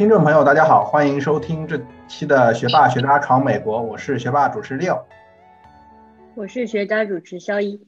[0.00, 1.78] 听众朋友，大家好，欢迎收听这
[2.08, 4.98] 期的《学霸学渣闯美国》，我是学霸主持六，
[6.34, 7.86] 我是学渣主持肖一，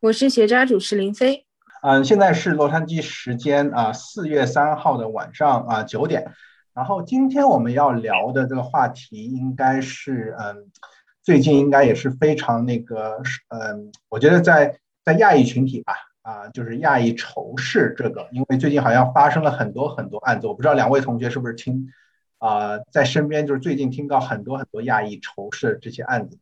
[0.00, 1.44] 我是学渣主持林飞。
[1.82, 6.32] 嗯，现在是洛杉矶时间啊四月三号的晚上啊九点，
[6.72, 10.70] 然后今天我们要聊的这个话题应该是嗯，
[11.22, 15.92] 最近应该也是非常那个嗯，我觉得在在亚裔群体吧。
[16.22, 21.92] 啊，就是亚裔仇视这个，因为最近好像发生了很多很多案子，我不知道两位同学是不是听，
[22.38, 26.38] 啊，在身边就是最近听到很多很多亚裔仇视这些案子。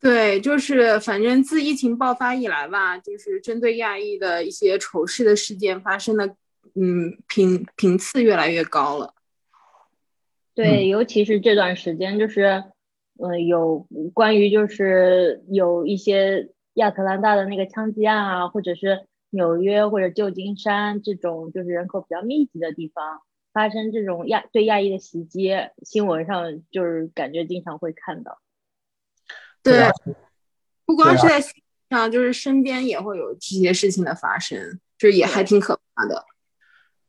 [0.00, 6.28] 对，就是反正自疫情爆发以来吧，就是针对亚裔的一些仇视的事件发生的，
[6.74, 9.12] 嗯，频频次越来越高了。
[10.54, 12.64] 对，尤其是这段时间，就是，
[13.22, 16.48] 嗯，有关于就是有一些。
[16.78, 23.20] 亚特兰大的那个枪击案啊，或者是纽约或者旧金山这种就是人口比较密集的地方
[23.52, 25.50] 发生这种亚对亚裔的袭击，
[25.84, 28.38] 新闻上就是感觉经常会看到。
[29.62, 29.90] 对，
[30.86, 31.40] 不光是在
[31.90, 36.24] 上，就是身边也会有这些事情的发生，就是也还挺可怕的。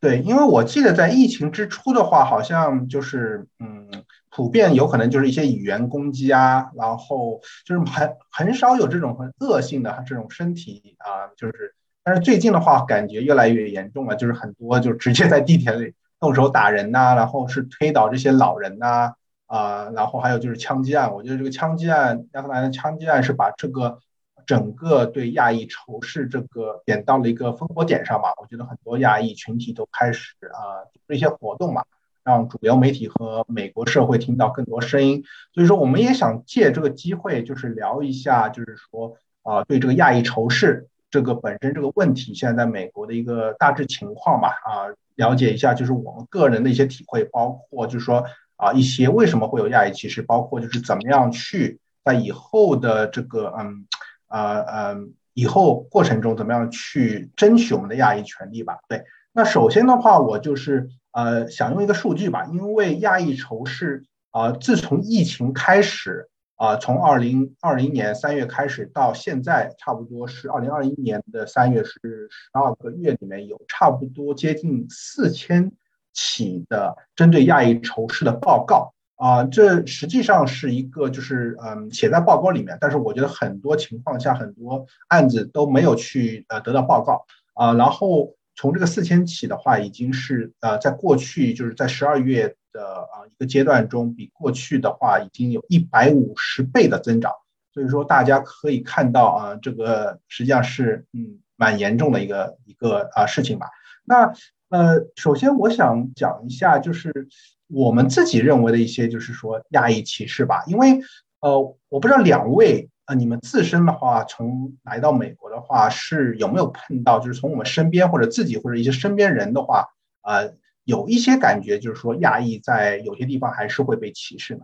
[0.00, 3.88] 对，因为我记得在疫情之初的话，好像就是嗯。
[4.32, 19.14] 普遍有可能就是一些语言攻击啊，然后就是很很少有这种很恶性的这种身体啊，就是，但是最近的话感觉越来越严重了，就是很多就直接在地铁里动手打人呐，然后是推倒这些老人呐，
[19.46, 23.98] 啊，然后还有就是枪击案，我觉得这个枪击案，亚特兰的枪击案是把这个
[24.46, 31.84] 整个对亚裔仇视这个点到了一个烽火点上吧，我觉得很多亚裔群体都开始啊做一些活动嘛。
[32.22, 35.24] 让主流媒体和美国社会听到更多声音，
[35.54, 48.22] 所以说我们也想借这个机会，就是聊一下，就是说啊，对这个亚裔仇视这个本身这个问题，现在在美国的一个大致情况吧，啊，了解一下，就是我们个人的一些体会，包括就是说
[48.56, 53.86] 啊，一些为什么会有亚裔歧视，包括就是怎么样去在以后的这个嗯
[54.30, 58.78] 呃嗯以后过程中怎么样去争取我们的亚裔权利吧。
[58.88, 60.88] 对，那首先的话，我就是。
[61.12, 71.90] 呃，想用一个数据吧，因为亚裔仇视啊，自从疫情开始啊，从二零二零年三月开始到现在，差不多是二零二一年的三月，是
[72.30, 75.72] 十二个月里面有差不多接近四千
[76.12, 88.34] 起的针对亚裔仇视的报告啊，这实际上是一个就是嗯写在报告里面，但是我觉得很多情况下很多案子都没有去呃得到报告啊，然后。
[88.56, 97.32] 从这个四千起的话，已经是呃，在过去就是在十二月的啊一个阶段中，比过去的话已经有一百五十倍的增长。
[97.72, 103.70] 所以说，大家可以看到啊，这个实际上是嗯蛮严重的一个一个啊事情吧。
[104.04, 104.30] 那
[104.70, 107.28] 呃，首先我想讲一下，就是
[107.68, 110.64] 我们自己认为的一些，就是说亚裔歧视吧。
[110.66, 111.00] 因为
[111.40, 112.88] 呃，我不知道两位。
[113.06, 119.88] 呃你们自身的话，从来到美国的话，是有没有碰到，就是从我们身边或者自己或者一些身边人的话，
[120.22, 120.54] 呃，
[120.84, 124.60] 有一些感觉，就是说亚裔在有些地方还是会被歧视呢？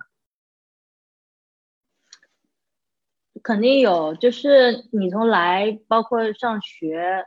[3.43, 7.25] 肯定有，就是你从来，包括上学，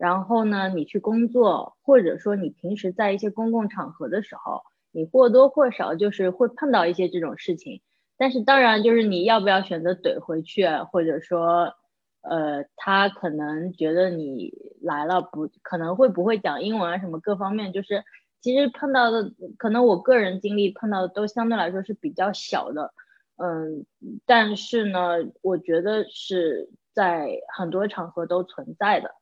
[0.00, 4.62] 然后呢，你去工作，或者说你平时在一些公共场合的时候，
[4.92, 7.82] 你或多或少就是会碰到一些这种事情。
[8.16, 11.74] 但是当然，就是你要不要选择怼回去，或者说，
[12.22, 18.02] 呃，他可能觉得你来了不可能会不会讲英文啊，什么各方面，就是
[18.40, 22.94] 其实碰到的，可能我个人经历碰到的都相对来说是比较小的，
[23.36, 23.84] 嗯，
[24.24, 29.14] 但是呢，我觉得是在很多场合都存在的，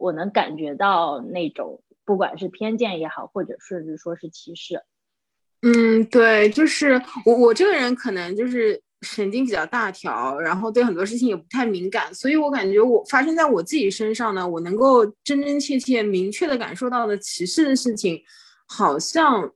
[0.00, 4.82] 我能感觉到那种不管是偏见也好，或者甚至说是歧视。
[5.60, 18.18] 嗯，对，就是我我这个人可能就是神经比较大条，然后对很多事情也不太敏感，所以我感觉我发生在我自己身上呢，我能够真真切切、明确的感受到的歧视的事情，
[18.66, 19.52] 好像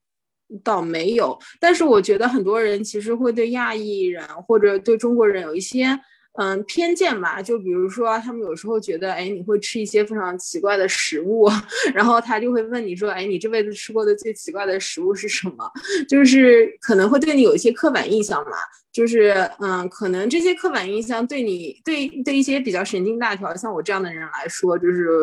[0.62, 1.38] 倒没有。
[1.58, 5.98] 但是我觉得很多人其实会对亚裔人或者对中国人有一些。
[6.36, 11.48] 嗯，偏见吧，就比如说，他们有时候觉得，哎，你会吃一些非常奇怪的食物，
[11.94, 15.70] 然后他就会问你说，哎，你这辈子吃过的最奇怪的食物是什么？
[16.08, 18.56] 就是可能会对你有一些刻板印象嘛，
[18.92, 25.16] 就是，嗯，可能这些刻板印象对你，对对一些比较神经大条像我这样的人来说，就是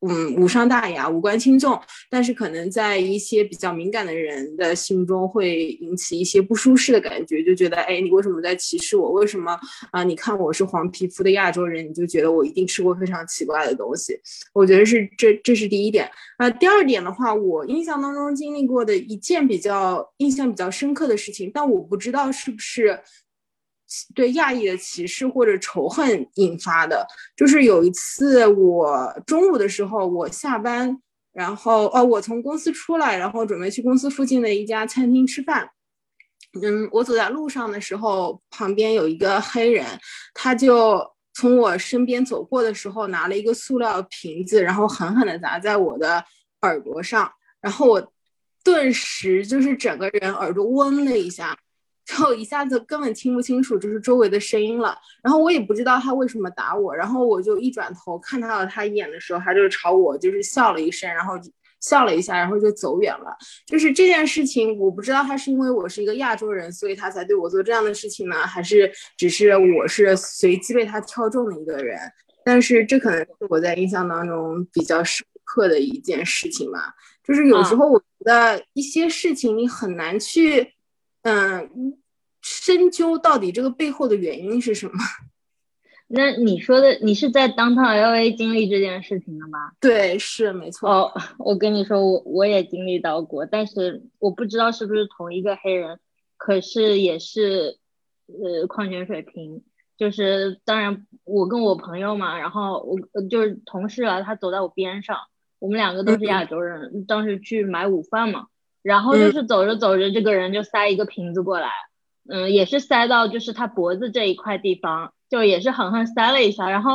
[0.00, 9.10] 嗯，无伤大雅，无关轻重，但是可能在一些比较敏感的人的心中会引起一些不舒适的感觉，就觉得，哎，你为什么在歧视我？
[9.12, 9.58] 为什么
[9.90, 10.04] 啊？
[10.04, 14.18] 你看我是黄皮肤的亚洲人，你就觉得我一定吃过非常奇怪的东西？
[14.52, 16.08] 我觉得是这，这是第一点。
[16.36, 23.00] 啊，第二点的话，我印象当中经历过的一件比较印象比较深刻的事情，但我不知道是不是。
[24.14, 27.06] 对亚裔的歧视或者仇恨引发的，
[27.36, 31.00] 就是有一次我中午的时候，我下班，
[31.32, 35.70] 然后哦，我从公司出来，然后准备去公司附近的一家餐厅吃饭。
[36.62, 39.84] 嗯，我走在路上的时候，旁边有一个黑人，
[40.34, 41.00] 他就
[41.34, 46.24] 从我身边走过的时候，拿了一个塑料瓶子，然后狠狠地砸在我的
[46.62, 47.30] 耳朵上，
[47.60, 48.12] 然后我
[48.64, 51.56] 顿时就是整个人耳朵嗡了一下。
[52.06, 54.96] 就一下子根本听不清楚，就是周围的声音了。
[55.22, 56.94] 然后我也不知道他为什么打我。
[56.94, 61.34] 然后我就一转头看到了他一眼的时候，他就朝我就是笑了一声，然后
[61.80, 63.36] 笑了一下，然后就走远了。
[63.66, 71.98] 就是这件事情，我不知道他是因为我是一个亚洲人，所以他才对我做这样的事情呢，还是只是我是随机被他挑中的一个人。
[72.44, 76.94] 但是这可能是我在印象当中比较深刻的一件事情吧。
[77.24, 80.75] 就是有时候我觉得一些事情你很难去。
[81.28, 81.98] 嗯，
[82.40, 84.92] 深究到底这个背后的原因是什么？
[86.06, 89.72] 那你说的，你是在 Downtown LA 经历这件事情的吗？
[89.80, 90.88] 对，是没错。
[90.88, 95.98] 哦， 我跟你说，我我也经历到过，但是我不知道是不是同一个黑人，
[96.36, 97.78] 可是也是
[98.28, 99.64] 呃矿泉水瓶，
[99.96, 105.18] 就是当然我跟我朋友嘛，然后我就是同事啊，他走在我边上，
[105.58, 108.46] 我们两个都是亚洲人，当时去买午饭嘛。
[108.86, 111.72] 然后就是走着走着，这个人就塞一个瓶子过来，
[112.28, 116.70] 嗯，也是塞到就是他脖子这一块地方，就也是狠狠塞了一下。
[116.70, 116.94] 然后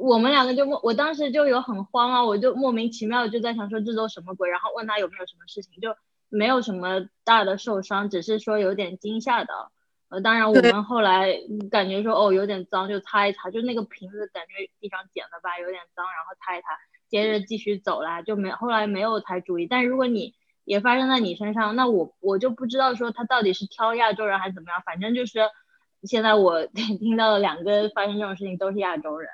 [0.00, 4.48] 我们两个就莫，我当时就有很慌啊，我就莫名其妙就在想说这都什么鬼？
[4.48, 5.94] 然后问他有没有什么事情，就
[6.30, 9.52] 没有什么大的受伤，只是说有点惊吓的。
[10.08, 11.38] 呃，当然我们后来
[11.70, 16.68] 感觉说哦有点脏，就擦一擦，就那个瓶子感觉地上捡的吧，有点脏，然后擦一擦，
[17.10, 19.66] 接着继续走啦，就没后来没有太注意。
[19.66, 20.34] 但如果你
[20.70, 25.40] 也发生在你身上，那我我就不知道说他到底是挑亚洲人还是怎么样，反正就是
[26.04, 29.28] 现在我 听到了两个发生这种事情都是亚洲人，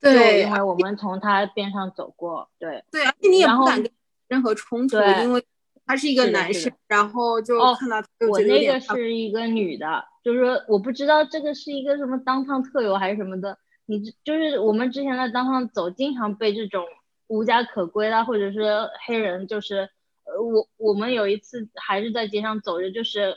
[0.00, 3.90] 对，因为我们从他边上走过，对，对，而且你也不敢跟
[4.28, 5.44] 任何冲突，因为
[5.84, 7.96] 他是一个男生，然后就看到
[8.30, 16.84] 我那个是一个女的，就是说我不知道这个是一个什么当趟特有还是什么的，你就是我们之前在当趟走，经常被这种
[17.26, 19.90] 无家可归啦，或者是黑人就是。
[20.40, 23.36] 我我们有一次还是在街上走着，就是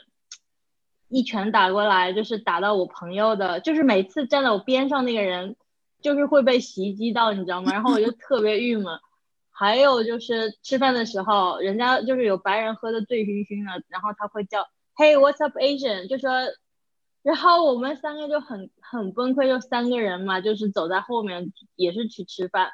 [1.08, 5.56] 一拳打过来，就是打到我朋友的，就是每次站在我边上那个人，
[6.00, 7.72] 就是会被袭击到，你知道吗？
[7.72, 8.98] 然后我就特别郁闷。
[9.50, 14.62] 还有就是吃饭的时候，人家就是有白人喝的醉醺醺的，然后他会叫
[14.94, 16.30] Hey what's up Asian，就说，
[17.22, 22.70] 然后我们三个就很很崩溃，就三个人嘛，就是走在后面也是去吃饭。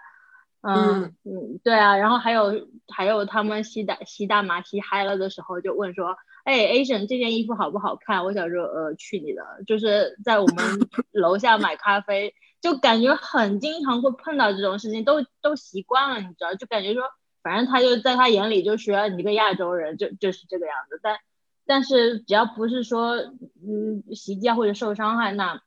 [0.66, 8.24] 嗯嗯，对啊，然后还有还有他们吸大吸大麻吸嗨了的时候，就问说，哎，Asian 这件衣服好不好看？
[8.24, 9.42] 我想说，呃，去你的！
[9.66, 10.56] 就是在我们
[11.12, 17.02] 楼下买咖啡，就感觉很经常会碰到这种事情，都都习惯了，你知道，就感觉说，
[17.42, 20.98] 反正他就在他眼里就是你一个亚洲人，就就是这个样子。
[21.02, 21.18] 但
[21.66, 25.60] 但是只要不是说嗯袭击啊或者受伤害，那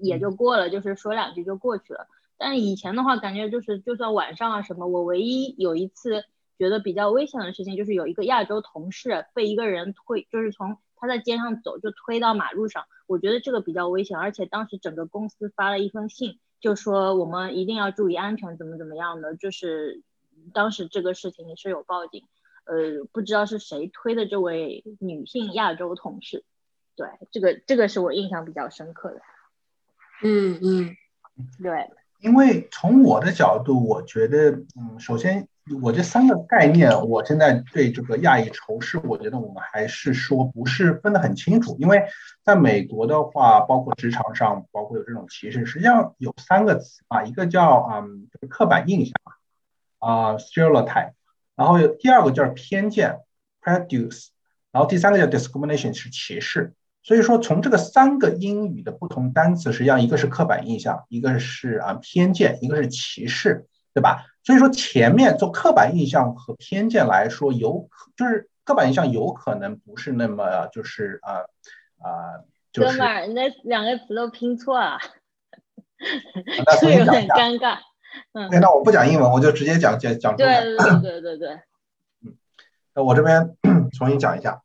[0.00, 2.06] 也就过了，就是说两句就过去了。
[2.36, 6.24] 但以前的话，感觉就是就算晚上啊什么，我唯一有一次
[6.58, 20.02] 觉得比较危险的事情，就是有一个亚洲同事被一个人推，就是从他在街上走就推到马路上，我觉得这个比较危险，而且当时整个公司发了一封信，就说我们一定要注意安全，怎么怎么样的，就是
[20.52, 22.24] 当时这个事情也是有报警，
[22.64, 26.44] 呃，不知道是谁推的这位女性亚洲同事，
[26.96, 29.20] 对，这个这个是我印象比较深刻的，
[30.22, 30.96] 嗯嗯，
[31.62, 31.90] 对。
[32.24, 34.50] 因为从我的角度，我觉得，
[34.80, 35.46] 嗯，首先，
[35.82, 41.76] 我这三个概念，我现在对这个亚裔仇视，我觉得我们还是说不是分得很清楚。
[41.78, 42.02] 因为
[42.42, 49.12] 在美国的话，包括职场上，包括有这种歧视，实际上有三个词啊，一个叫嗯刻板印象
[49.98, 51.12] 啊 stereotype，
[51.54, 53.18] 然后有第二个叫偏见
[53.60, 54.28] prejudice，
[54.72, 56.72] 然后第三个叫 discrimination 是歧视。
[57.04, 64.24] 所以说，从这个三个英语的不同单词，实际上一个是刻板印象，一个是啊偏见，一个是歧视，对吧？
[64.42, 71.44] 所以说前面做刻板印象和偏见来说，有可就是刻板印象有可能不是那么就是啊
[71.98, 72.40] 啊，
[72.72, 74.98] 哥们儿，那两个词都拼错了，
[76.80, 77.78] 这 有点尴尬。
[78.32, 80.76] 嗯，那我不讲英文，我就直接讲讲讲中文。
[80.76, 81.48] 对对对对对。
[82.22, 82.36] 嗯，
[82.94, 83.56] 那我这边
[83.92, 84.62] 重新讲一下。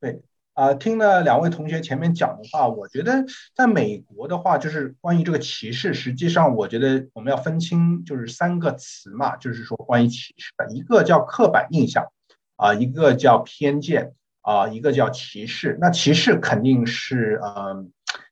[0.00, 0.22] 对，
[0.54, 3.24] 啊，听了两位同学前面讲的话，我觉得
[3.56, 12.06] 在美国的话，就是关于这个歧视，实际上我觉得我们要分清，就是三个词嘛，就是说关于歧视的，一个叫刻板印象，
[12.54, 15.76] 啊，一个叫偏见，啊，一个叫歧视。
[15.80, 17.90] 那歧视肯定是嗯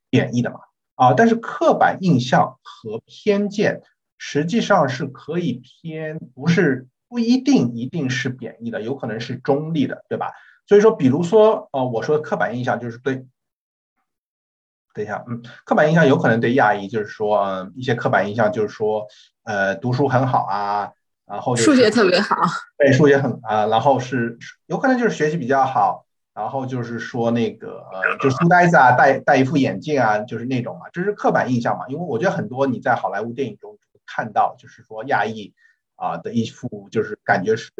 [0.09, 0.61] 贬义的嘛，
[0.95, 3.83] 啊，但是刻板印象和偏见
[4.17, 10.31] 实际上是可以偏，不是不一定一定是贬义的，有可能是中立的，对吧？
[10.66, 13.26] 所以说，比如说，呃，我说的刻板印象就是对，
[14.95, 19.07] 等一下，嗯，刻板印象有可能对亚裔，就是说，嗯，一些刻板印象就是说，
[19.42, 20.92] 呃，读书很好啊，
[21.26, 22.37] 然后数学特别好，
[22.78, 33.76] 对，数学很啊，然后是有可能就是学习比较好，然后就是说那个，呃，就书呆子啊，戴戴一副眼镜啊，就是那种嘛，这是刻板印象嘛，因为我觉得很多你在好莱坞电影中
[34.07, 35.52] 看到，就是说亚裔
[35.97, 37.73] 啊的一副就是感觉是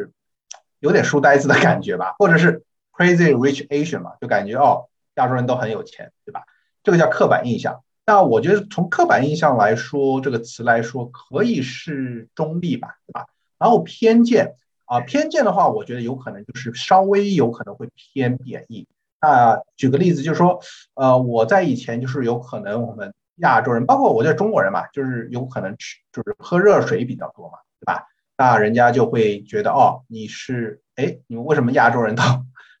[0.79, 2.61] 有点书呆子的感觉吧，或者是。
[2.95, 6.43] Crazy rich Asian 嘛，就感觉哦，亚洲人都很有钱，对吧？
[6.83, 7.83] 这个叫刻板印象。
[8.05, 13.25] 那我觉得从刻板印象来说，这个词来说可以是中立吧，对吧？
[13.57, 18.87] 然后偏见啊，偏见的话，我觉得有可能就是稍微有可能会偏贬义。
[19.21, 20.59] 那举个例子，就是说，
[20.95, 28.05] 呃，我在以前就是有可能我们亚洲人，包括我在中国人嘛，就是有可能吃就是喝热水比较多嘛，对吧？
[28.37, 32.21] 那人家就会觉得哦，你是哎，你们为什么亚洲人都？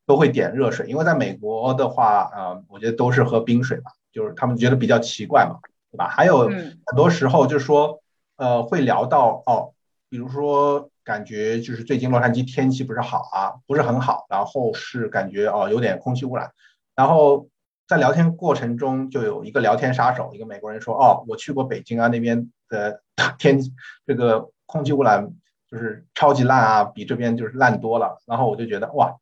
[0.05, 5.59] 都会点热水，因为在美国的话，啊，我觉得都是喝冰水吧，就是他们觉得比较奇怪嘛，
[5.91, 6.09] 对吧？
[6.09, 8.01] 还有很多时候就是说，
[8.35, 9.71] 呃，会聊到哦，
[10.09, 16.51] 比如说感觉就是最近洛杉矶天气不是好啊，不是很好，然后是感觉哦有点空气污染，
[16.95, 17.47] 然后
[17.87, 23.01] 在聊天过程中就有一个聊天杀手，一个美国人说哦，我去过北京啊，那边的
[23.39, 23.57] 天
[24.05, 25.31] 这个空气污染
[25.71, 29.15] 就是超级烂啊，比这边就是烂多了，然后我就觉得哇。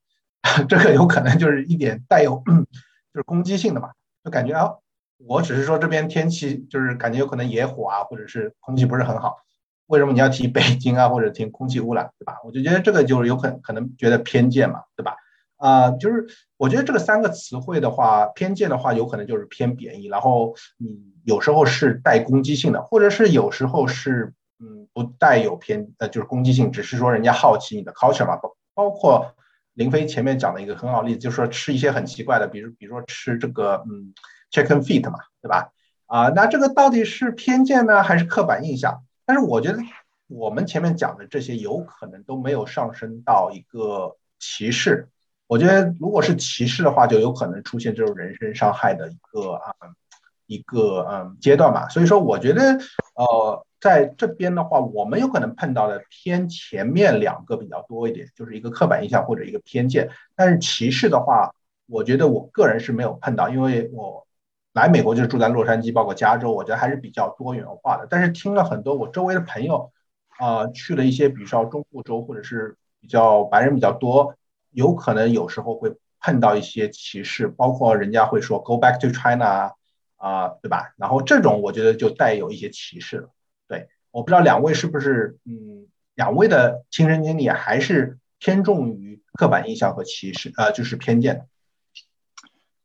[0.67, 2.43] 这个有可能就是一点带有
[3.13, 3.91] 就是攻击性的嘛，
[4.24, 4.71] 就感觉啊，
[5.27, 9.38] 我只是说这边天气就是感觉有可能野火啊，或者是空气不是很好，
[9.88, 12.38] 为什么你要提北京啊，或者提空气污染，对吧？
[12.43, 15.15] 我就觉得这个就是有可可能觉得偏见嘛，对吧？
[15.57, 16.25] 啊，就是
[16.57, 29.36] 我觉得这个三个词汇的话，偏见的话有可能就是偏贬义，然后你有时候是带攻击性的，或者是有时候是嗯不带有偏呃就是攻击性，只是说人家好奇你的 culture 嘛，包包括。
[29.74, 34.13] 林飞前面讲的一个很好例子，就是说吃一些很奇怪的，比如比如说吃这个嗯
[34.51, 35.72] chicken feet 嘛，对吧？
[36.08, 39.04] 啊，那这个到底是偏见呢，还是刻板印象？
[39.25, 39.80] 但是我觉得
[40.28, 45.08] 我们前面讲的这些有可能都没有上升到一个歧视。
[45.48, 49.74] 我觉得如果是歧视的话，就有可能出现这种人身伤害的一个啊
[50.48, 51.88] 一个嗯阶段嘛。
[51.88, 52.78] 所以说，我觉得
[53.16, 53.66] 呃。
[53.81, 60.11] 在这边的话，我们有可能碰到的偏前面两个比较多一点，就是一个刻板印象或者一个偏见。
[60.35, 61.53] 但是歧视的话，
[61.88, 64.27] 我觉得我个人是没有碰到，因为我
[64.73, 68.05] 来美国就是住在洛杉矶，包括加州，我觉得还是比较多元化的。
[68.07, 69.91] 但是听了很多我周围的朋友，
[70.38, 74.35] 啊，去了一些比如说中部州或者是比较白人比较多，
[74.69, 79.73] 有可能有时候会碰到一些歧视，包括人家会说 “Go back to China” 啊，
[80.17, 80.93] 啊，对吧？
[80.97, 83.29] 然后这种我觉得就带有一些歧视了。
[83.72, 91.46] 对，我不知道两位是不是，嗯，两位的亲身经历还是偏重于刻板印象和歧视，呃，就是偏见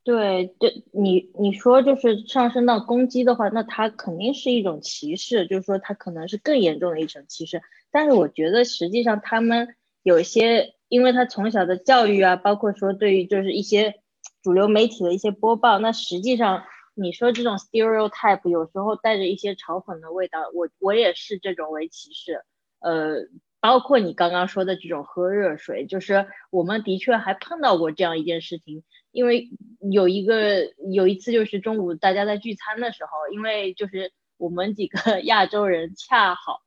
[0.04, 0.46] 对。
[0.60, 7.62] 对，你你说就是上升到攻击的话，那它肯定是一种歧视，就是说它可能是更严重的一种歧视。
[7.90, 9.74] 但是我觉得实际上他们
[10.04, 13.96] 有些，因为他从小的教育啊，包括说对于就是一些
[14.40, 16.62] 主流媒体的一些播报，那实际上。
[16.98, 22.40] 你说这种 stereotype 有时候带着一些嘲讽的味道，我我也是这种为歧视，
[22.80, 23.16] 呃，
[23.60, 29.50] 包括你刚刚说的这种喝热水，就是我们的确还碰到过这样一件事情，因为
[29.92, 36.62] 有一个有一次就是中午大家在聚餐的时候，因为就是我们几个 亚洲人恰好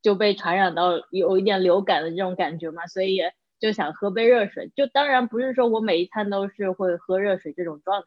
[0.00, 3.20] 就被传染到有一点流感的这种感觉嘛，所以
[3.60, 8.06] 就想喝杯热水，就当然不是说我每一餐都是会喝热水这种状态。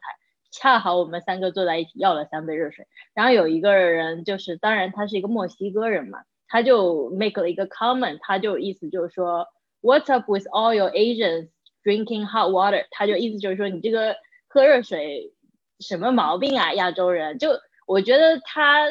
[0.50, 2.86] 恰好我们三个坐在一起，要了三杯热水。
[3.14, 9.46] 然后有一个人，就是当然他是一个墨西哥人嘛，他就 make 了一个 comment，他就意思就是说
[9.80, 11.48] ，What's up with all your Asians
[11.82, 12.86] drinking hot water？
[12.90, 14.16] 他就意思就是说，你这个
[14.48, 15.32] 喝热水
[15.78, 16.74] 什么毛病啊？
[16.74, 17.50] 亚洲人就
[17.86, 18.86] 我觉得他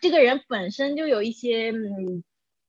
[0.00, 2.24] 这个人本身就有一些嗯。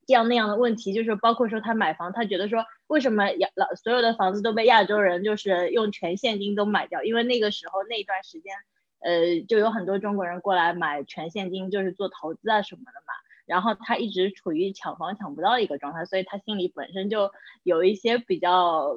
[0.06, 8.56] 这样那样的问题，就是包括说他买房，他觉得说为什么亚老所有的房子都被亚洲人就是用全现金都买掉，因为那个时候那段时间，
[9.00, 13.14] 呃，就有很多中国人过来买全现金，就是做投资啊什么的嘛。
[13.46, 17.30] 然后他一直处于抢房抢不到一个状态，所以他心里本身就
[17.64, 18.96] 有一些比较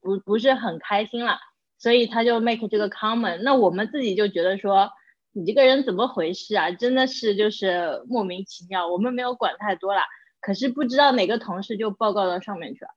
[0.00, 1.38] 不不是很开心了，
[1.76, 3.42] 所以他就 make 这个 comment。
[3.42, 4.90] 那我们自己就觉得说，
[5.32, 6.70] 你这个人怎么回事啊？
[6.70, 8.86] 真的是就是莫名其妙。
[8.86, 10.02] 我们没有管太多了，
[10.40, 12.90] 可是不知道哪个同事就报告到上面去了，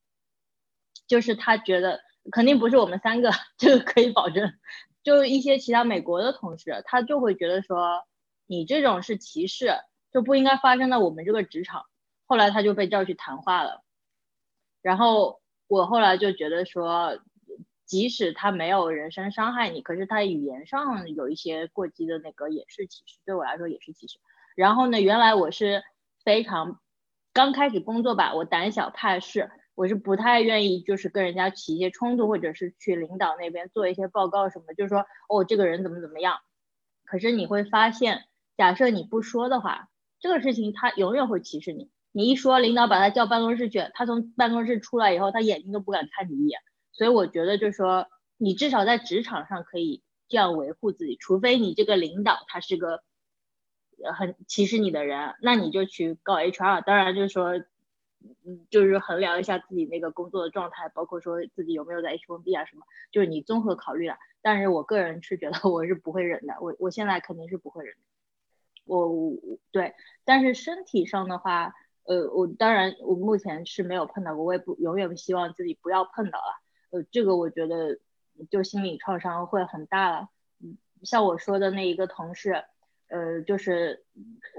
[1.08, 2.00] 就是他觉得
[2.32, 4.54] 肯定不是我们三个， 这个可以保证。
[5.04, 8.06] 就一些其他美国的同事，他就会觉得说，
[8.48, 9.74] 你这种是歧视。
[10.14, 11.86] 就不应该发生在我们这个职场。
[12.28, 13.82] 后来他就被叫去谈话了，
[14.84, 17.18] 然后我后来就觉得说，
[17.88, 24.20] 即使他没有人身伤害你，可是他语言上有一些过激的那个也是歧视，对我来说也是歧视。
[24.56, 25.84] 然后呢，原来我是
[26.24, 26.80] 非常
[27.34, 36.40] 刚开始工作吧，我胆小怕事，我是不太愿意就是跟人家起一些冲突，或者是去领导那边做一些报告什么，就是说哦这个人怎么怎么样。
[37.06, 38.26] 可是你会发现，
[38.58, 39.90] 假设你不说的话。
[40.20, 46.62] 这个事情他永远会歧视你，你一说，领导把他叫办公室去，他从办公室出来以后，他眼睛都不敢看你一眼。
[46.94, 53.04] 所以我觉得就是说，你至少在职场上可以这样维护自己，除非你这个领导他是个
[54.18, 56.86] 很歧视你的人，那你就去告 HR。
[56.86, 57.56] 当然就是说，
[58.46, 64.18] 嗯就是衡量一下自己那个工作的状态，包括说自己有没有在 H1B 啊什么，就是你综合考虑了。
[64.42, 67.96] 但是我个人是觉得我是不会忍的，我我现在肯定是不会忍。
[68.86, 69.10] 我
[69.72, 69.94] 对，
[70.26, 76.62] 但是身体上的话，呃，我当然我目前是没有碰到过，我也不永远不希望自己不要碰到了。
[76.92, 78.00] 呃，这个我觉得
[78.50, 80.30] 就心理创伤会很大了。
[80.60, 82.66] 嗯，像我说的那一个同事，
[83.14, 84.04] 呃，就是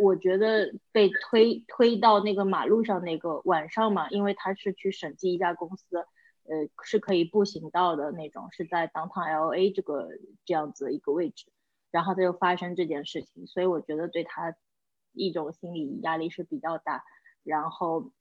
[0.00, 5.96] 我觉得被推推到那个马路上那个晚上嘛，因为他是去审计一家公司，
[6.44, 10.08] 呃，是可以步行到的那种，是在 downtown LA 这个
[10.44, 11.46] 这样子一个位置。
[11.90, 14.54] 然后他就发生这件事情，所以我觉得对他
[15.12, 17.02] 一种心理压力是比较大。
[17.42, 18.12] 然后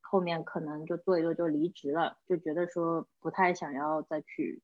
[0.00, 4.62] 后面可能就做一做就离职了，就觉得说不太想要再去，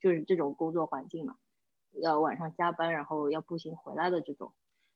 [0.00, 1.36] 就是这种工作环境嘛，
[2.00, 4.52] 要晚上加班，然后要步行回来的这种。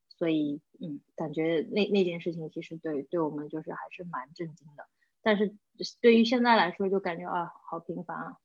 [0.09, 4.87] 所以嗯，感觉那那件事情其实对对我们就是还是蛮震惊的。
[5.23, 5.55] 但是
[6.01, 8.37] 对于现在来说，就感觉啊好平凡啊，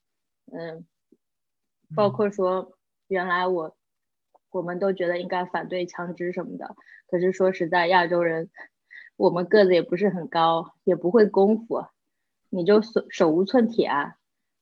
[0.52, 0.86] 嗯，
[1.96, 3.76] 包括说原来我。
[4.52, 6.76] 我们都觉得应该反对枪支什么的，
[7.08, 8.52] 可是说实在，亚洲人
[9.16, 11.88] 我们个子也不是很高，也不会功夫，
[12.52, 14.18] 你就手手无寸铁啊，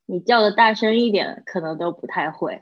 [0.05, 2.61] 你叫的大声一点，可能都不太会，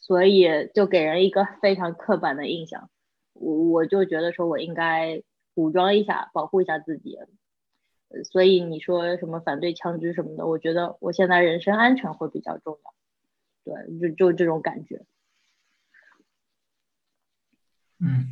[0.00, 2.90] 所以就给人一个非常刻板的印象。
[3.34, 5.22] 我我就觉得说我应该
[5.54, 7.18] 武装一下，保护一下自己。
[8.24, 12.94] 所以你说什么反对枪支什么的，我觉得我现在人身安全会比较重要。
[13.62, 15.04] 对，就就这种感觉。
[18.00, 18.26] 嗯，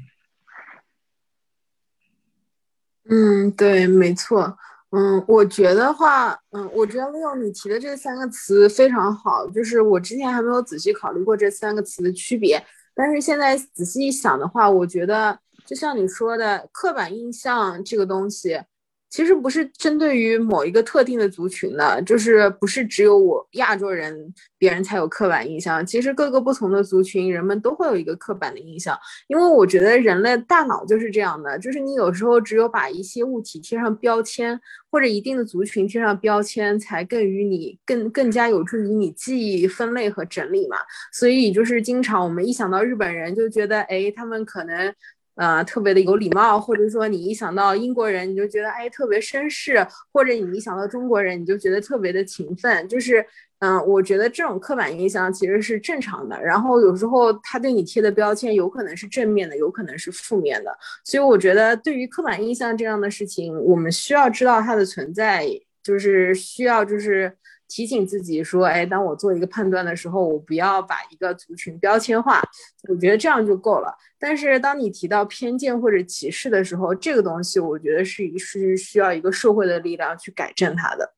[3.04, 4.58] 嗯，对，没错，
[4.90, 18.62] 嗯，我觉得话，嗯，我觉得利用你提的这三个词非常好，就是我之前还没有仔细考虑过这三个词的区别，但是现在仔细一想的话，我觉得就像你说的，刻板印象这个东西。
[19.10, 25.84] 其实不是针对于某一个特定的族群的，就是不是只有我亚洲人，别人才有刻板印象。
[25.84, 28.98] 其实各个不同的族群，人们都会有一个刻板的印象。
[29.26, 40.76] 因为我觉得人类大脑就是这样的，就是你有时候只有把一些物体贴上标签，或者一定的族群贴上标签，才更于你更更加有助于你记忆分类和整理嘛。
[41.12, 44.94] 所以就是经常我们一想到日本人，就觉得哎，他们可能。
[45.38, 52.88] 呃，特别的有礼貌，或者说你一想到英国人，你就觉得哎特别绅士，或者你一想到中国人，你就觉得特别的勤奋。
[52.88, 53.24] 就是，
[53.60, 56.36] 嗯，我觉得这种刻板印象其实是正常的。
[56.42, 60.76] 然后有时候他对你贴的标签有可能是正面的，有可能是负面的。
[61.04, 65.46] 所以我觉得对于刻板印象这样的事情，我们需要知道它的存在，
[65.84, 67.32] 就是需要就是。
[67.68, 72.42] 提醒自己说，哎，当我做一个判断的时候，我不要把一个族群标签化，
[72.88, 73.94] 我觉得这样就够了。
[74.18, 81.14] 但是当你提到偏见或者歧视的时候，这个东西我觉得是是需要一个社会的力量去改正它的。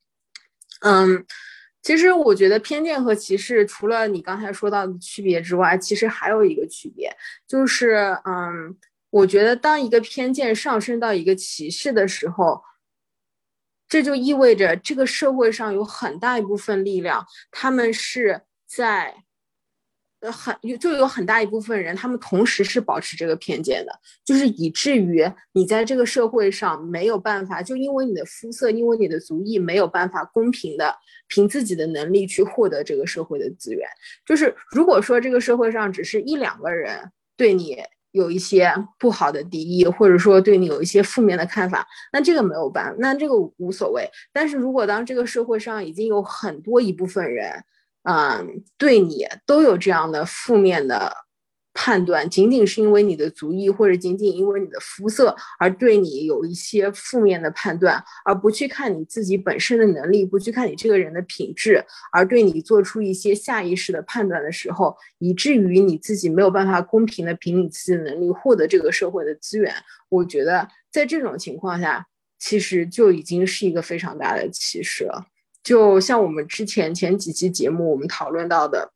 [0.81, 1.25] 嗯，
[1.83, 7.11] 其实我觉得偏见和歧视除了你刚才说到的区别之外，其实还有一个区别，
[7.47, 8.77] 就是嗯，
[9.11, 12.61] 我觉得当一个偏见上升到一个歧视的时候。
[13.90, 19.12] 这就意味着这个社会上有很大一部分力量，他们是在，
[20.20, 23.92] 呃，很就有很大一部分人，他们同时是保持这个偏见的，
[24.24, 33.85] 就是以至于你在这个社会上没有办法，就因为你的肤色，因为你的族裔，没有办法公平的凭自己的能力去获得这个社会的资源。
[34.24, 37.83] 就是如果说这个社会上只是一两个人对你。
[38.12, 44.09] 有一些不好的敌意，或者说对你有一些负面的看法，那这个没有办，那这个无所谓。
[44.33, 47.53] 但是如果当这个社会上已经有很多一部分人，
[48.05, 51.12] 嗯，对你都有这样的负面的。
[51.73, 69.73] 判断仅仅是因为你的族裔，或者仅仅因为你的肤色而对你有一些负面的判断，而不去看你自己本身的能力，不去看你这个人的品质，而对你做出一些下意识的判断的时候，以至于你自己没有办法公平的凭你自己的能力获得这个社会的资源，
[70.09, 72.05] 我觉得在这种情况下，
[72.39, 75.25] 其实就已经是一个非常大的歧视了。
[75.63, 78.93] 就像我们之前前几期节目我们讨论到的。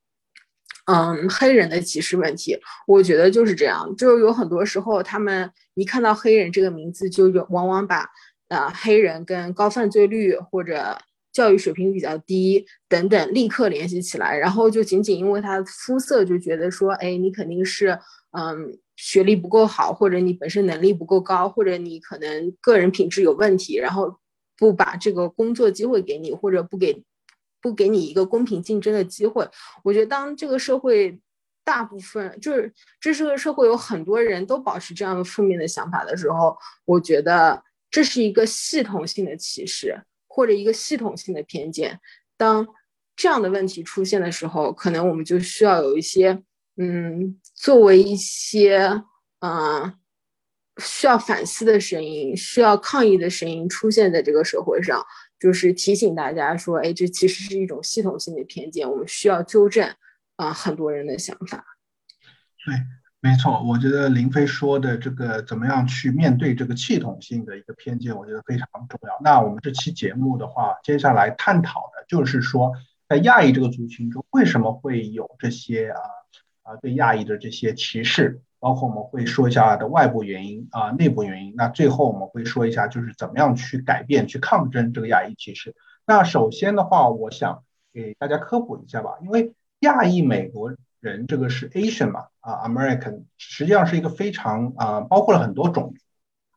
[0.87, 8.07] 嗯，黑人的歧视问题，我觉得就是这样，就是有很多时候，他们一看到黑人这个名字，就有往往把
[8.49, 10.99] 呃黑人跟高犯罪率或者
[11.33, 17.99] 教育水平比较低等等立刻联系起来，然后就仅仅因为他肤色就觉得说，哎，你肯定是
[18.33, 24.15] 嗯学历不够好，或者你本身能力不够高，或者你可能个人品质有问题，然后
[24.59, 27.03] 不把这个工作机会给你，或者不给。
[27.65, 29.49] 不给你一个公平竞争的机会，
[29.83, 31.19] 我觉得当这个社会
[31.65, 39.99] 大部分就是这是个社会有很多人都保持这样的负面的想法的时候，我觉得这是一个系统性的歧视
[40.29, 41.99] 或者一个系统性的偏见。
[42.37, 42.69] 当
[43.17, 46.43] 这样的问题出现的时候，可能我们就需要有一些
[46.77, 49.03] 嗯，作为一些
[49.41, 49.95] 嗯
[50.77, 55.03] 需要反思的声音、需要抗议的声音出现在这个社会上。
[55.45, 59.87] 就是提醒大家说，哎，这其实是一种系统性的偏见，我们需要纠正
[60.37, 61.63] 啊很多人的想法。
[62.65, 62.75] 对，
[63.21, 69.21] 没错，我觉得林飞说的这个怎么样去面对这个系统性的一个偏见，我觉得非常重要。
[69.23, 72.73] 那我们这期节目的话，接下来探讨的就是说，
[73.07, 76.01] 在亚裔这个族群中，为什么会有这些啊
[76.65, 78.43] 啊对亚裔的这些歧视？
[78.59, 81.55] 包括我们会说一下的外部原因啊，内部原因。
[81.55, 85.77] 那最后我们会说一下，就是怎么样去改变、去抗争这个亚裔歧视。
[86.07, 96.03] 那首先的话，我想给大家科普一下吧，因为亚裔美国人这个是 Asian 嘛，啊，American，实际上是一个非常啊，包括了很多种族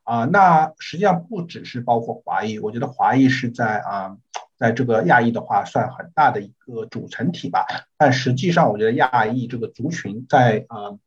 [0.04, 0.24] 啊。
[0.24, 4.16] 那实际上不只是包括华裔，我觉得华裔是在啊，
[4.58, 7.66] 在这个亚裔的话算很大的一个组成体吧。
[7.96, 10.98] 但实际上，我觉得亚裔这个族群在啊。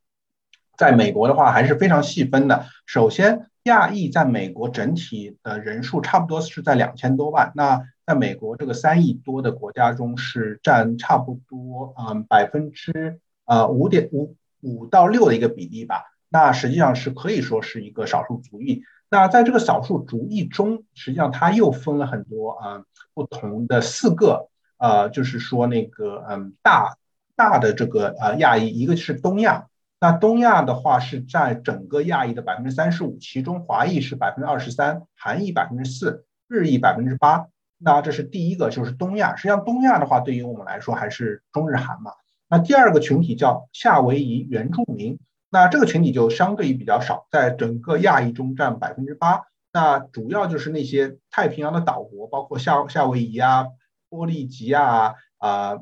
[0.78, 2.66] 在美国的话还是非常细分的。
[2.88, 7.52] 首先，亚裔在美国整体的人数差不多是在两千多万。
[7.54, 16.06] 那在美国这个三亿多的国家中，是占差不多嗯百分之呃五点五五到六的一个比例吧。
[16.30, 18.82] 那实际上是可以说是一个少数族裔。
[19.12, 24.48] 那在这个少数族裔中，实际上它又分了很多啊不同的四个
[24.78, 26.96] 呃，就是说那个嗯大
[27.36, 29.68] 大的这个呃亚裔，一个是东亚。
[30.00, 37.48] 那东亚的话是占整个亚裔的百分之三十五，其中华裔是百分之二十三，韩裔百分之四，日裔百分之八。
[37.78, 39.36] 那这是第一个，就是东亚。
[39.36, 42.14] 实际上，东亚的话对于我们来说还是中日韩嘛。
[42.48, 45.20] 那第二个群体叫夏威夷原住民，
[45.52, 49.42] 那这个群体就相对于比较少，在整个亚裔中占百分之八。
[49.72, 53.68] 那主要就是那些太平洋的岛国，包括夏夏威夷啊、
[54.10, 55.80] 波利吉亚啊、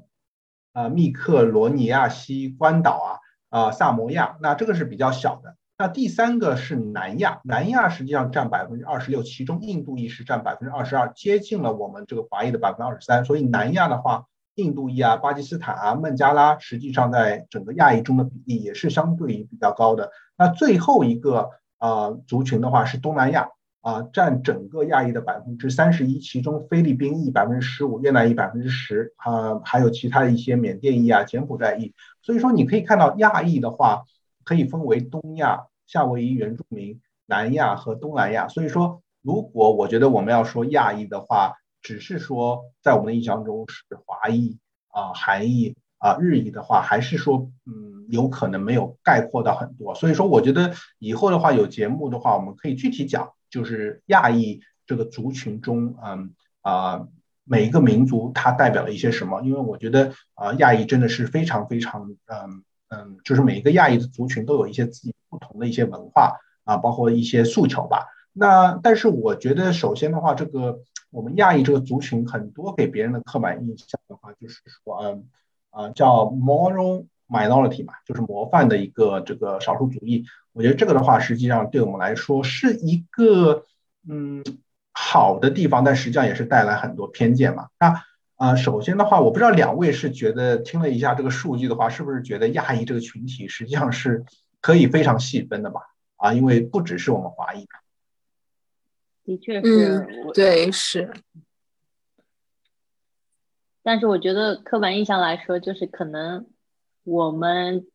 [0.73, 3.19] 啊密克罗尼亚西关岛啊。
[3.49, 5.55] 啊，萨摩亚，那这个是比较小的。
[5.75, 13.25] 那第三个是南亚，南亚实际上占百分之二十六，其中印度裔是占百分之二十二，接近了我们这个华裔的百分之二十三。
[13.25, 14.25] 所以南亚的话，
[14.59, 20.11] 印度裔啊、巴基斯坦啊、孟加拉，实际上在整个亚裔中的比例也是相对于比较高的。
[20.37, 23.49] 那最后一个啊族群的话是东南亚。
[23.81, 31.93] 啊，占整个亚裔的百分之三十一，其中菲律宾裔百分之十五，越南裔百分之十，啊，还有其他的一些缅甸裔啊、柬埔寨裔。
[32.21, 34.03] 所以说，你可以看到亚裔的话，
[34.43, 38.49] 可以分为东亚、夏威夷原住民、南亚和东南亚。
[38.49, 44.57] 所以说，如果我觉得我们要说亚裔的话，只是说在我们的印象中是华裔
[44.89, 49.93] 啊、韩裔啊、日裔的话，还是说，嗯，有可能没有概括到很多。
[49.95, 53.31] 所以说，我觉得以后的话有节目的话，我们可以具体讲。
[53.51, 57.07] 就是亚裔这个族群中，嗯啊，
[57.43, 59.41] 每一个民族它代表了一些什么？
[59.41, 68.05] 因为我觉得啊，亚裔真的是非常非常，嗯嗯，就是每一个亚裔的族群都有一些自己不同的一些文化啊，包括一些诉求吧。
[68.33, 75.27] 那但是我觉得，首先的话，这个我们亚裔这个族群很多给别人的刻板印象的话，就是说，嗯
[75.71, 80.25] 啊，叫 moral minority 嘛，就是模范的一个这个少数族裔。
[80.53, 83.65] 我觉得这个的话，实际上对我们来说是一个
[84.07, 84.43] 嗯
[84.91, 87.69] 好的地方，但实际上也是带来很多偏见嘛。
[87.79, 88.03] 那
[88.35, 94.23] 啊，首先的话，我不知道两位是觉得听了一下这个数据的话，是不是觉得亚裔这个群体实际上是
[94.61, 95.81] 可以非常细分的吧？
[96.17, 97.67] 啊，因为不只是我们华裔。
[99.25, 101.11] 的确是，对，是。
[103.81, 106.47] 但是我觉得刻板印象来说，就是可能
[107.03, 107.87] 我们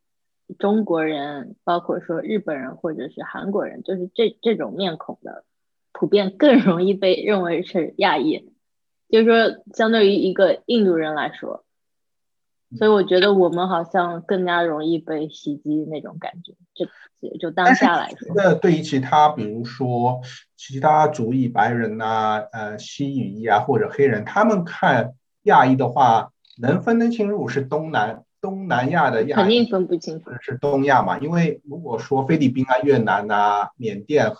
[0.58, 5.44] 中国人，包括说日本人或者是韩国人，就是这这种面孔的，
[5.92, 8.50] 普遍更 容易被认为是亚裔。
[9.08, 11.64] 就是说，相对于一个印度人来说，
[12.76, 16.54] 所以我觉得我们好像更加容易被袭击那种感觉。
[16.74, 16.88] 就
[17.38, 20.20] 就当下来说，那对于其他，比如说
[20.66, 25.12] 其他族裔白人呐，呃，西语裔啊，或者黑人，他们看。
[25.42, 31.18] 亚裔的话，能分得清楚是东南东南亚的亚，肯定分不清楚是东亚嘛？
[31.18, 34.32] 因为如果说菲律宾啊、越南呐、缅甸，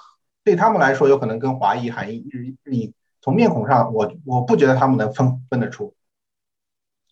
[0.43, 5.93] 对他们来说，有可能跟华裔、韩裔、日日裔从面孔上，我我不觉得他们能分分得出。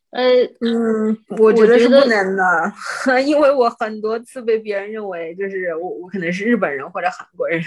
[0.09, 0.23] 呃
[0.61, 2.73] 嗯，我觉得是不能的，
[3.27, 7.63] 因为我很多次被别人认为就是我我可能是日本人或者韩国人。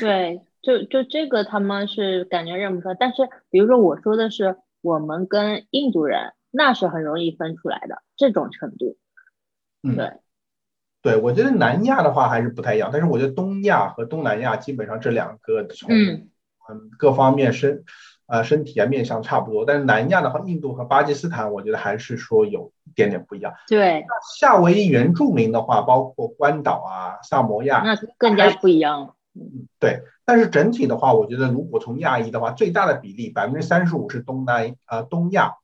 [0.00, 4.56] 对，就就这个他们是感觉认不出来，但是比如说我说的是。
[4.80, 8.96] 我们跟印度人那是很容易分出来的这种程度，
[9.82, 10.12] 嗯，对，
[11.02, 16.30] 对我觉得南亚的话还是不太一样，但是我觉得东亚和东南亚基本上这两个从嗯
[16.96, 17.82] 各方面身
[18.28, 23.52] 呃身体啊面相差不多，但是南亚的话，印度和巴基斯坦我觉得还是说有一点点不一样。
[23.66, 24.06] 对，
[24.38, 29.02] 夏威夷原住民的话，包括关岛啊、萨摩亚，那更加不一样。
[29.02, 29.14] 嗯，
[29.78, 35.54] 对，但是整体的话，我觉得如果从亚裔的话，最大的比例百分之三十五是东南呃东亚，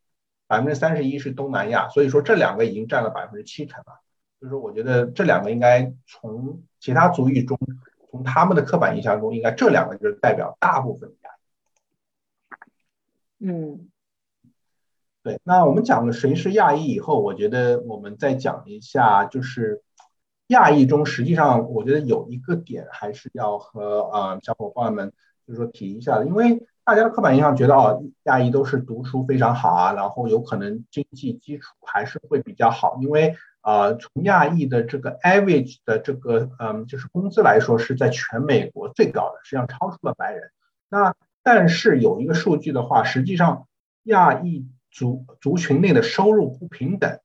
[0.46, 4.00] 百分之三十一是东南亚，所以说这两个已经占了百分之七成了。
[4.40, 7.58] 就是说，我觉得这两个应该从其他族裔中，
[8.10, 11.30] 从他们的刻板印象中，应该这两个就是代表大部分亚
[13.38, 13.46] 裔。
[13.46, 13.88] 嗯，
[15.22, 15.40] 对。
[15.44, 19.82] 那我们讲了谁是亚裔以后，我觉得我们再讲一下就是。
[20.48, 25.12] 亚裔中，实际上我觉得有一个点还是要和呃小伙伴们
[25.46, 40.50] 就是说提一下的，因为大家的刻板印象觉得哦，亚裔都是读书非常好啊，然后有可能经济基础还是会比较好，因为呃从亚裔的这个 average 的这个嗯就是工资来说是在全美国最高的，实际上超出了白人。
[40.90, 43.66] 那但是有一个数据的话，实际上
[44.02, 47.18] 亚裔族族群内的收入不平等。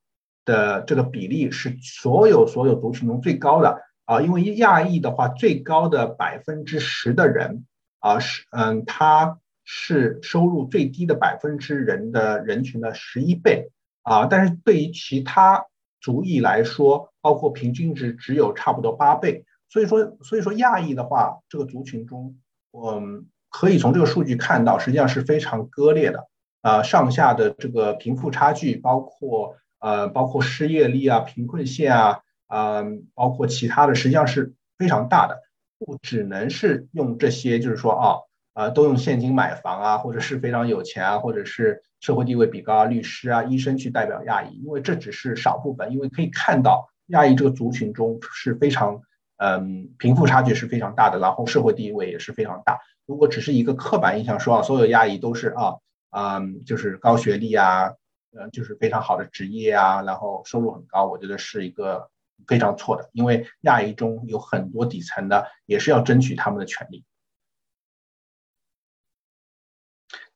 [0.49, 3.79] 的这个比例是所有所有族群中最高的。
[4.05, 7.67] 啊，因为亚裔的话，最高的百分之十的人
[7.99, 13.69] 啊是嗯，他是收入最低的百分之人的人群的十一倍。
[14.01, 15.67] 啊，但是对于其他
[16.01, 22.35] 族裔来说，包括平均值只有差不多八倍，所以说所以说亚裔的话，这个族群中，
[22.71, 26.27] 嗯，可以从这个数据看到，实际上是非常割裂的。
[26.61, 29.55] 啊，上下的这个贫富差距，包括。
[29.79, 35.39] 呃，包括失业率啊、贫困线啊，啊，包括其他的，实际上是非常大的。
[35.79, 38.15] 不只能是用这些，就是说啊，
[38.53, 45.93] 啊，都用现金买房啊，或者是非常有钱啊，或者是社会地位比高啊，律师啊、医生去代表亚裔，因为这只是少部分。
[45.93, 49.01] 因为可以看到，亚裔这个族群中是非常，
[49.37, 52.79] 嗯，贫富差距是非常大的，然后社会地位也是非常大。
[53.05, 55.75] 如果只是一个刻板印象说啊，所有亚裔都是啊，
[56.09, 57.93] 啊，就是高学历啊。
[58.31, 62.09] 呃，就是非常好的职业啊，然后收入很高，我觉得是一个
[62.47, 67.03] 非常错的，因为亚裔中有很多底层的也是要争取他们的权利。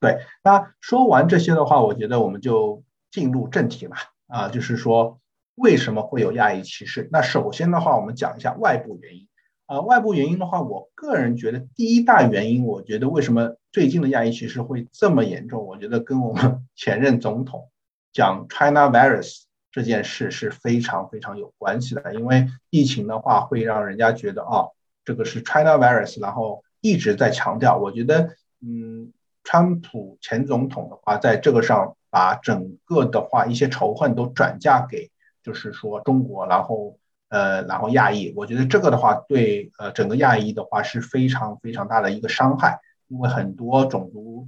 [0.00, 5.20] 对，那说完这些的话，我觉得我们就进入正题了啊，就是说
[5.54, 7.08] 为什么会有亚裔歧视？
[7.12, 9.28] 那首先的话，我们讲一下外部原因
[9.66, 15.64] 啊，外部原因的话，我个人觉得第一大原因，我觉得为什么最近的亚裔歧视会这么严重？
[15.64, 17.70] 我觉得跟我们前任总统。
[18.14, 24.68] 讲 China virus 这件事是非常非常有关系的，因为疫情的话会让人家觉得啊，
[25.04, 27.76] 这个是 China virus，然后一直在强调。
[27.76, 35.10] 我觉得，嗯，川普前总统的话，在这个上把整个的话一些仇恨都转嫁给，
[35.42, 37.00] 就是说中国，然后
[37.30, 38.32] 呃，然后亚裔。
[38.36, 44.46] 我觉得这个的话对呃整个亚裔的话是非常非常大的一个伤害，因为很多种族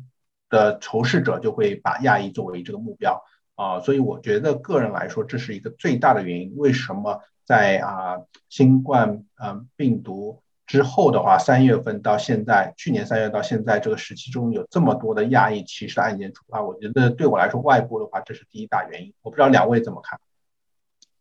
[0.48, 3.24] 的仇视者就会把亚裔作为这个目标。
[3.56, 6.52] 啊，所以我觉得个人来说，这是一个最大的原因。
[6.56, 16.62] 为什么在啊新冠嗯病毒之后的话，三月份到现在，去年三月到现在这个时期中有这么多的亚裔歧视案件出发？
[16.62, 19.14] 我觉得对我来说，外部的话，这是第一大原因。
[19.22, 20.20] 我不知道两位怎么看？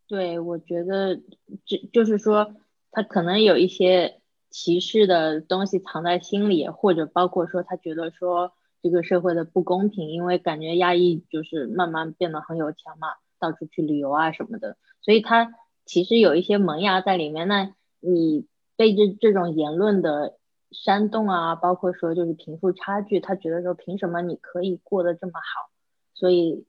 [0.06, 1.16] 对，我觉得
[1.64, 2.52] 这就是说，
[2.90, 4.20] 他可能有一些
[4.50, 8.52] 歧视的东西藏在心里，或者包括说他觉得说。
[8.82, 13.08] 这个社会的不公平，因为感觉亚裔就是慢慢变得很有钱嘛，
[13.38, 17.48] 到处去旅游啊什么的，所以他其实有一些萌芽在里面。
[17.48, 20.38] 那你被这这种言论的
[20.70, 25.70] 煽动啊，包括说就是贫富差距，他觉得说凭什么你可以过得这么好，
[26.14, 26.64] 所以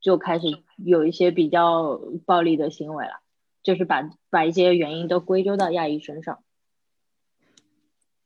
[0.00, 3.20] 就开始有一些比较暴力的行为了，
[3.62, 6.40] 就是把把一些原因都归咎到亚裔身上。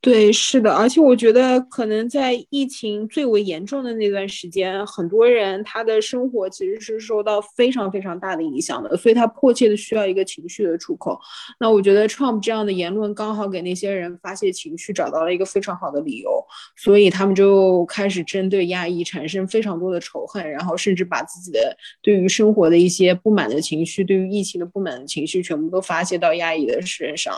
[0.06, 11.18] 对，是的，而且我觉得可能在疫情最为严重的那段时间，很多人他的生活其实是受到非常非常大的影响的，所以他迫切的需要一个情绪的出口。
[11.58, 16.30] 那我觉得 Trump 这样的言论刚好给那些人发泄情绪找到了一个非常好的理由，
[16.76, 27.34] 所以他们就开始针对亚裔产生非常多的仇恨，然后甚至把自己的对于生活的一些不满的情绪，对于疫情的不满的情绪全部都发泄到亚裔的身上。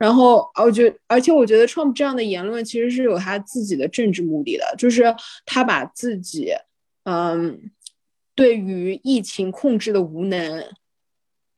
[0.00, 2.07] 然后，我觉，而且我觉得 Trump 这样。
[2.08, 6.54] 这样的言论其实是有他自己的政治目的的，就是他把自己，
[7.04, 7.70] 嗯，
[8.34, 10.64] 对于疫情控制的无能，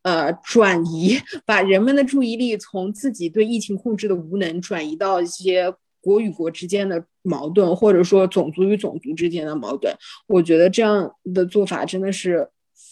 [0.02, 9.94] 呃，转移，把人们的注意力从自己对疫情控制的无能转移到一些国与国之间的矛盾，或者说种族与种族之间的矛盾。
[10.26, 12.50] 我觉得这样的做法真的是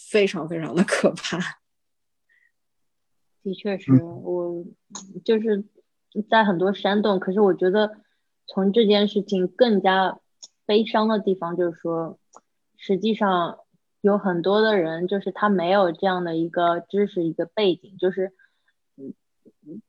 [0.09, 1.37] 非常非常的可怕。
[3.43, 4.63] 的确是我
[5.25, 5.65] 就是。
[6.29, 7.97] 在很多煽动，可是我觉得
[8.47, 10.19] 从这件事情更加
[10.65, 12.19] 悲伤的地方就是说，
[12.77, 13.59] 实际上
[14.01, 18.33] 有很多的人就是他没有这样的一个知识一个背景，就是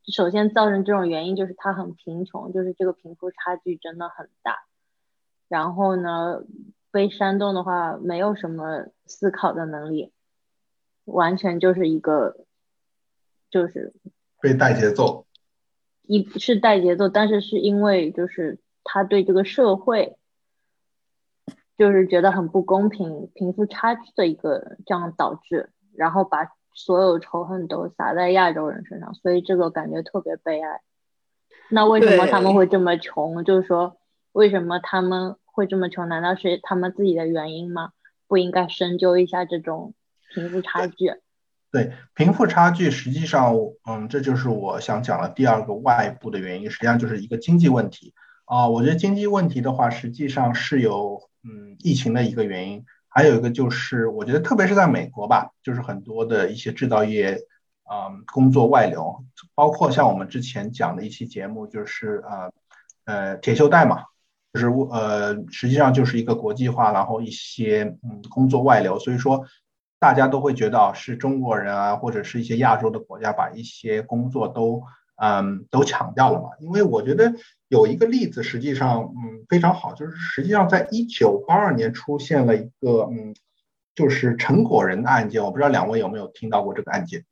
[0.05, 4.63] 首先造成这种原因就是他很贫穷，就是这个贫富差距真的很大。
[5.47, 6.43] 然后呢，
[6.91, 10.13] 被煽动的话没有什么思考的能力，
[11.05, 12.45] 完全就是一个
[13.49, 13.93] 就是
[14.39, 15.25] 被带节奏。
[16.11, 20.17] 一是带节奏，但是是因为就是他对这个社会
[21.77, 30.81] 就是觉得很不公平，贫富差距的一个这样导致，然后把所有仇恨都撒在亚洲人身上，所以这个感觉特别悲哀。
[31.69, 33.45] 那为什么他们会这么穷？
[33.45, 33.95] 就是说
[34.33, 36.09] 为什么他们会这么穷？
[36.09, 37.93] 难道是他们自己的原因吗？
[38.27, 39.93] 不应该深究一下这种
[40.33, 41.13] 贫富差距？
[41.71, 43.55] 对贫富差距，实际上，
[43.87, 48.67] 嗯，这就是我想讲的第二个外部的原因，实际上就是一个经济问题啊。
[48.67, 57.39] 我觉得经济问题的话，实际上是有，嗯，疫情的一个原因，还有一个就是，我觉得特别是在美国吧，就是很多的一些制造业，
[57.89, 59.23] 嗯，工作外流，
[59.55, 62.51] 包括像我们之前讲的一期节目，就是呃，
[63.05, 64.03] 呃，铁锈带嘛，
[64.51, 69.45] 就是呃，实际上就是一个国际化，然后一些嗯工作外流，所以说。
[70.01, 74.81] 大家都会觉得是中国人啊，或者是一些亚洲的国家把一些工作都
[75.15, 76.49] 嗯都抢掉了嘛？
[76.59, 77.35] 因为我觉得
[77.67, 83.35] 有一个例子，实际上嗯非常好，就是实际上在一九八二年出现了一个嗯，
[83.93, 87.23] 就是陈果仁的案件，我不知道两位有没有听到过这个案件？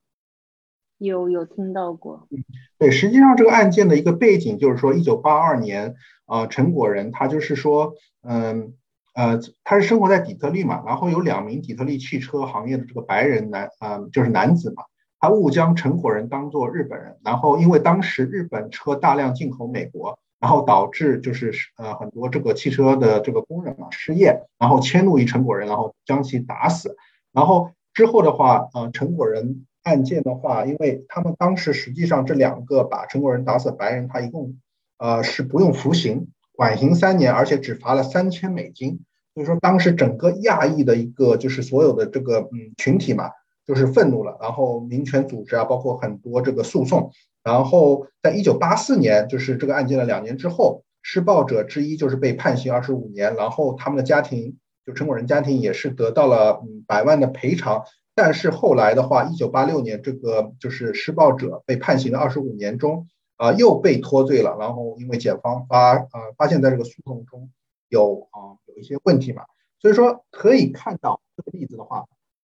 [0.99, 2.27] 有有听到过。
[2.29, 2.37] 嗯，
[2.77, 5.95] 对，实际上这个案件的一个背景就是说，一九八二年
[6.27, 8.75] 啊，陈果仁他就是说嗯。
[9.13, 14.83] 呃，他是生活在底特律嘛，然后有两名底特律汽车行业的这个白人男，呃，就是男子嘛，
[15.19, 26.95] 他误将陈果仁当做日本人，然后因为当时日本车大量进口美国，然后导致就是呃很多这个汽车的这个工人嘛失业，然后迁怒于陈果仁，然后将其打死，
[27.33, 34.55] 然后之后的话，呃，陈果仁案件的话，因为他们当时实际上这两个把陈果仁打死的白人，他一共
[34.97, 36.27] 呃是不用服刑，
[36.59, 38.99] 缓刑三年，而且只罚了三千美金。
[39.33, 43.29] 所以说，当时整个亚裔的一个就是所有的这个嗯群体嘛，
[43.65, 47.13] 就是愤怒了，然后民权组织啊，包括很多这个诉讼，
[47.45, 63.07] 然后在一九八四年，就是这个案件的两年之后，施暴者之一就是被判刑二十五年，然后他们的家庭就陈果仁家庭也是得到了嗯百万的赔偿，但是后来的话，一九八六年这个就是施暴者被判刑的二十五年中
[63.39, 67.49] 啊又被脱罪了，然后因为检方发呃发现在这个诉讼中。
[67.91, 69.41] 有啊，有一些问题嘛，
[69.81, 72.05] 所以说可以看到这个例子的话，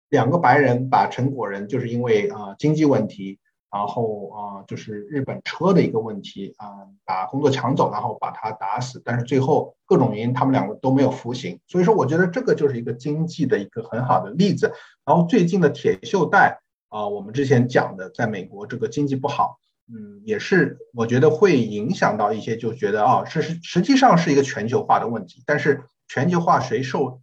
[0.09, 3.38] 两个白人把陈果仁就是因为啊经济问题，
[3.71, 14.73] 然后啊就是日本车的一个问题啊把工作抢走，然后把他打死，但是最后各种原因他们两个都没有服刑，所以说我觉得这个就是一个经济的一个很好的例子。
[15.05, 19.59] 然后最近的铁锈带啊，我们之前讲的在美国这个经济不好。
[19.91, 25.41] 嗯，也是，我觉得会影响到一些，就觉得啊，这是实际上是一个全球化的问题。
[25.47, 27.21] 但是全球化谁受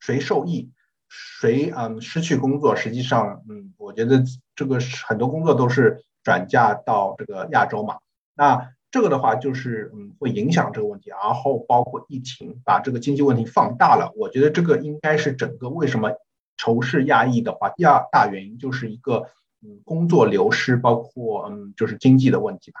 [0.00, 0.70] 谁受益，
[1.08, 4.24] 谁嗯失去工作，实际上嗯，我觉得
[4.56, 7.98] 这个很多工作都是转嫁到这个亚洲嘛。
[8.34, 14.12] 那这个的话就是嗯会影响这个问题，然后包括疫情把这个经济问题放大了。
[14.16, 16.12] 我觉得这个应该是整个为什么
[16.56, 19.26] 仇视亚裔的话，第二大原因就是一个。
[19.84, 22.80] 工作流失，包括嗯就是经济的问题吧。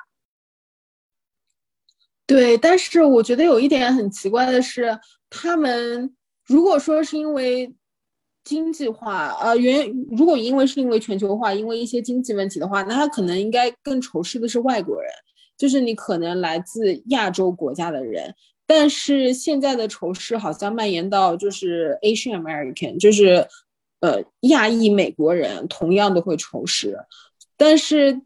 [2.26, 6.16] 对，但是我觉得有一点很奇怪的是，他们
[6.46, 7.74] 如果说是因为
[8.44, 15.10] 经济化，呃，原如果因为是因为全球化，因为一些经济问题的话，那他可能应该更仇视的是外国人，
[15.58, 18.34] 就是你可能来自亚洲国家的人。
[18.66, 23.46] 但是现在的仇视好像蔓延到就是 Asian American，就是
[24.02, 26.98] 呃亚裔美国人同样都会仇视，
[27.56, 28.20] 但是。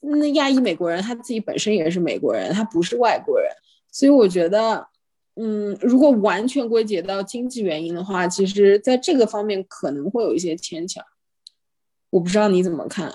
[0.00, 3.50] 那亚裔美国人他自己本身也是美国人，他不是外国人，
[3.90, 4.86] 所以我觉得，
[5.34, 11.04] 嗯，如果完全归结到经济原因的话，其实在这个方面可能会有一些牵强。
[12.10, 13.12] 我不知道你怎么看。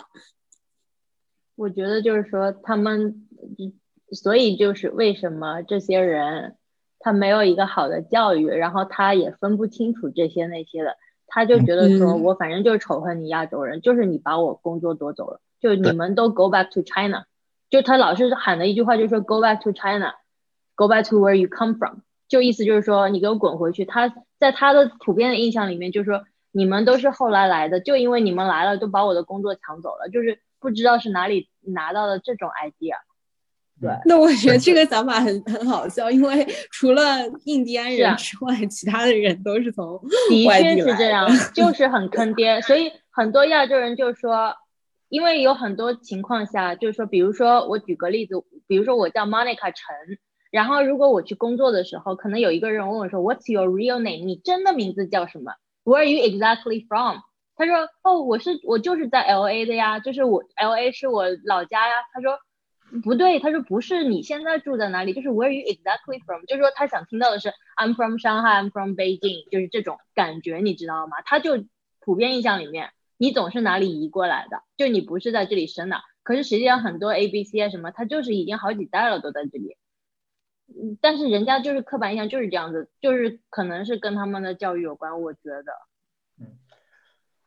[1.55, 3.29] 我觉得就是说他们，
[4.11, 6.57] 所以就是为什么这些人
[6.99, 10.97] 他没有一个好的教育，然后他也分不清楚这些那些的，
[11.33, 15.41] 他就觉得说我反正就是仇恨你亚洲人，就是你把我工作夺走了。
[15.59, 17.25] 就你们都 go back to China，
[17.71, 23.83] 就他老是喊的一句话就是说 go back to China，go back to where you come from，就意思就是说你给我滚回去。
[23.83, 32.97] 他在他的普遍的印象里面就是说你们都是后来来的，就因为你们来了都把我的工作抢走了，就是不知道是哪里拿到的这种 idea。
[33.83, 39.99] 对，那我觉得这个想法很很好笑，因为除了印第安人之外，其他的人都是从
[40.31, 44.55] 的确是这样， 就是很坑爹，所以很多亚洲人就说。
[45.09, 48.33] 因为有很多情况下，就是说，比如说我举个例子，
[48.65, 50.17] 比如说我叫 Monica 陈，
[50.49, 54.25] 然后如果我去工作的时候，可能有一个人问我说，What's your real name？
[54.25, 55.51] 你真的名字叫什么
[55.83, 57.17] ？Where are you exactly from？
[57.55, 61.93] 他说，哦，我是我就是在 LA 的呀，就是我 LA 是我老家呀。
[62.11, 62.35] 他说，
[63.01, 66.43] 不对，他说不是你现在住在哪里，就是 Where you exactly from？
[66.45, 71.17] 就是说他想听到的是 I'm from Shanghai，I'm from Beijing，就是这种感觉，你知道吗？
[71.25, 71.65] 他就
[71.99, 72.91] 普遍印象里面。
[73.17, 74.63] 你总是哪里移过来的？
[74.75, 79.77] 就你不是在这里生的，可是实际上很多 A B C 啊什么，他就是已经好几代了都在这里。
[80.67, 85.71] 嗯，但是人家就是刻板印象就是这样子，就是可能是跟他们的教育有关，我觉得。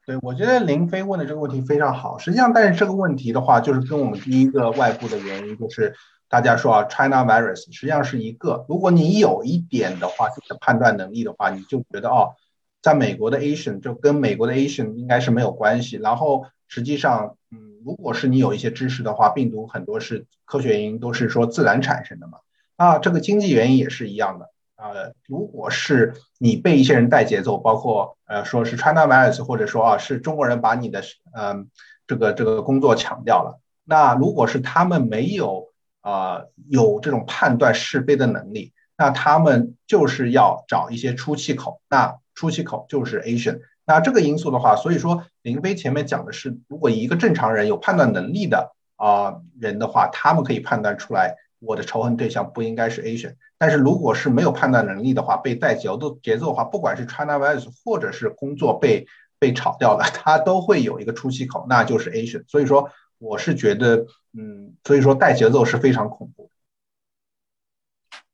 [0.06, 2.16] 对，我觉得林飞问的这个问题非常好。
[2.16, 5.94] 实际上，但是这个问题的话，就是跟我们第一个外部的原因，就是
[6.28, 8.64] 大家说啊，China virus 实际上是一个。
[8.68, 12.34] 如果你有一点的话，这个判断能力的话，你就觉得哦。
[12.82, 15.96] 在美国的 Asian 就跟美国的 Asian 应该是没有关系。
[15.96, 22.38] 然后实际上，嗯，如果是你有一些知识的话，病毒很多是科学原因都是说自然产生的嘛。
[22.76, 24.50] 啊，这个经济原因也是一样的。
[24.76, 31.02] 呃，如果是你被一些人带节奏，包括呃说是 China virus，或者说啊是中国人把你的
[31.34, 31.68] 嗯
[32.06, 35.68] 这个这个工作抢掉了，那如果是他们没有
[36.02, 41.80] 啊有这种判断是非的能力，那他们就是要找一些出气口。
[41.88, 53.34] 那出气口就是 Asian，那这个因素的话，所以说林飞前面讲的是，如果一个正常人有判断能力的啊人的话，他们可以判断出来我的仇恨对象不应该是 Asian。
[53.58, 59.06] 但是如果是没有判断能力的话，被带节奏节奏的话，不管是 China virus 或者是工作被
[59.38, 62.44] 被炒掉了，他都会有一个出气口，那就是 Asian。
[62.48, 66.50] 所以说我是觉得，嗯，所以说带节奏是非常恐怖。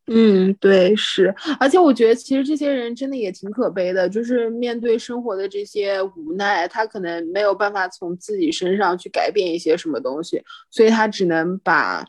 [0.08, 12.04] 嗯，对，是，而且我觉得其实这些人真的也挺可悲的，就是面对生活的这些无奈，他可能没有办法从自己身上去改变一些什么东西，所以他只能把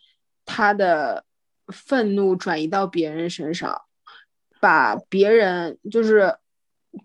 [0.45, 1.23] 他的
[1.67, 3.81] 愤怒转移到别人身上，
[4.59, 6.35] 把别人就是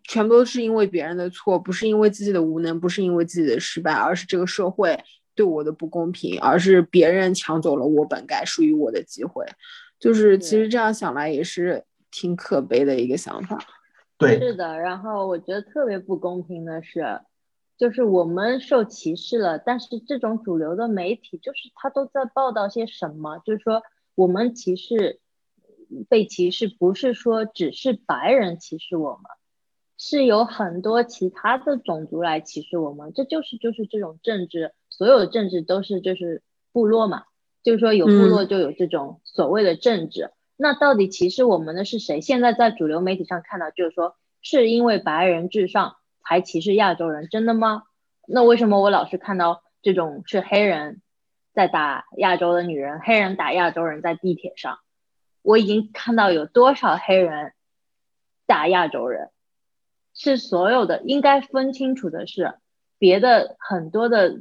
[0.04, 4.98] 全部都是因为别人的错，不是因为自己的无能，不是因为自己的失败，而是这个社会
[5.34, 9.44] 对我的不公平，而是别人抢走了我本该属于我的机会。
[9.98, 13.58] 就是其实这样想来也是挺可悲的一个想法，
[14.16, 14.78] 对，是的。
[14.78, 17.20] 然后我觉得特别不公平的是，
[17.78, 23.38] 就是我们受歧视了，但是这种主流的媒体就是他都在报道些什么？
[23.38, 23.82] 就是说
[24.16, 25.20] 我们歧视
[26.08, 29.22] 被歧视，不是说只是白人歧视我们，
[29.96, 33.12] 是有很多其他的种族来歧视我们。
[33.14, 37.24] 这就是就是这种政治，所有的政治都是就是部落嘛。
[37.62, 42.20] 就是说有部落就有这种所谓的政治，那到底歧视我们的是谁？
[42.20, 45.96] 现在在主流媒体上看到，就是说是因为白人至上
[46.28, 47.84] 还歧视亚洲人，真的吗？
[48.26, 51.00] 那为什么我老是看到这种是黑人
[51.54, 54.78] 在打亚洲的女人，黑人打亚洲人在地铁上？
[55.40, 57.54] 我已经看到有多少黑人
[58.46, 59.30] 打亚洲人，
[60.14, 62.54] 是所有的应该分清楚的是，
[62.98, 64.36] 别的很多的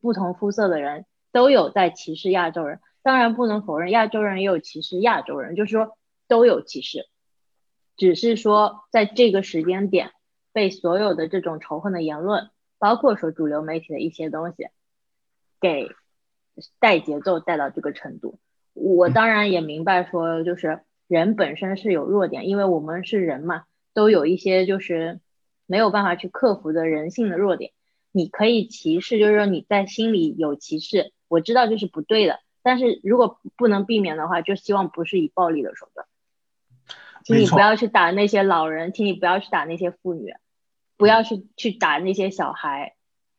[0.00, 1.06] 不同肤色的人。
[1.30, 7.06] 都有在歧视亚洲人，当然不能否认亚洲人也有歧视亚洲人，就是说都有歧视，
[7.98, 10.10] 只是说在这个时间点
[10.58, 12.50] 被所有的这种仇恨的言论，
[12.80, 14.70] 包括说主流媒体的一些东西
[15.60, 15.88] 给
[16.80, 18.40] 带节奏带到这个程度。
[18.74, 25.20] 我当然也明白说，就是人本身是有弱点，因为我们是人嘛，都有一些就是
[25.64, 27.70] 没有办法去克服的人性的弱点。
[28.10, 32.40] 你可以歧视，就是说你在心里有歧视，我知道这是不对的。
[32.64, 36.04] 但是如果不能避免的话，就希望不是以暴力的手段。
[37.22, 40.34] 请你不要去打那些老人，请你不要去打那些妇女，
[40.98, 42.94] 不要去去打那些小孩。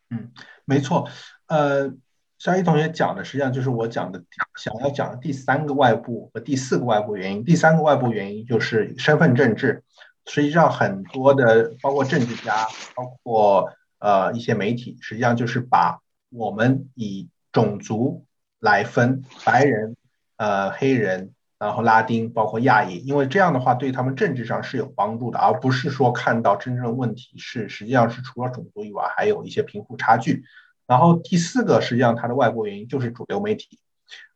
[0.10, 0.32] 嗯，
[0.66, 1.08] 没错。
[1.46, 1.94] 呃，
[2.40, 4.24] 肖一同学讲的实际上就是我讲的
[4.56, 7.44] 想要讲的第三个外部和第四个外部原因。
[7.44, 9.84] 第三个外部原因就是身份政治。
[10.26, 16.00] 实际上很多的，包括政治家，包括呃一些媒体，实际上就是把
[16.30, 18.26] 我们以种族
[18.60, 19.96] 来分，白人、
[20.38, 21.34] 呃黑人。
[21.60, 30.46] 然后拉丁包括亚裔，因为这样的话对他们政治上是有帮助的，而不是说看到真正的问题是实际上是除了种族以外还有一些贫富差距。
[30.88, 33.78] 然后第四个实际上它的外部原因就是主流媒体，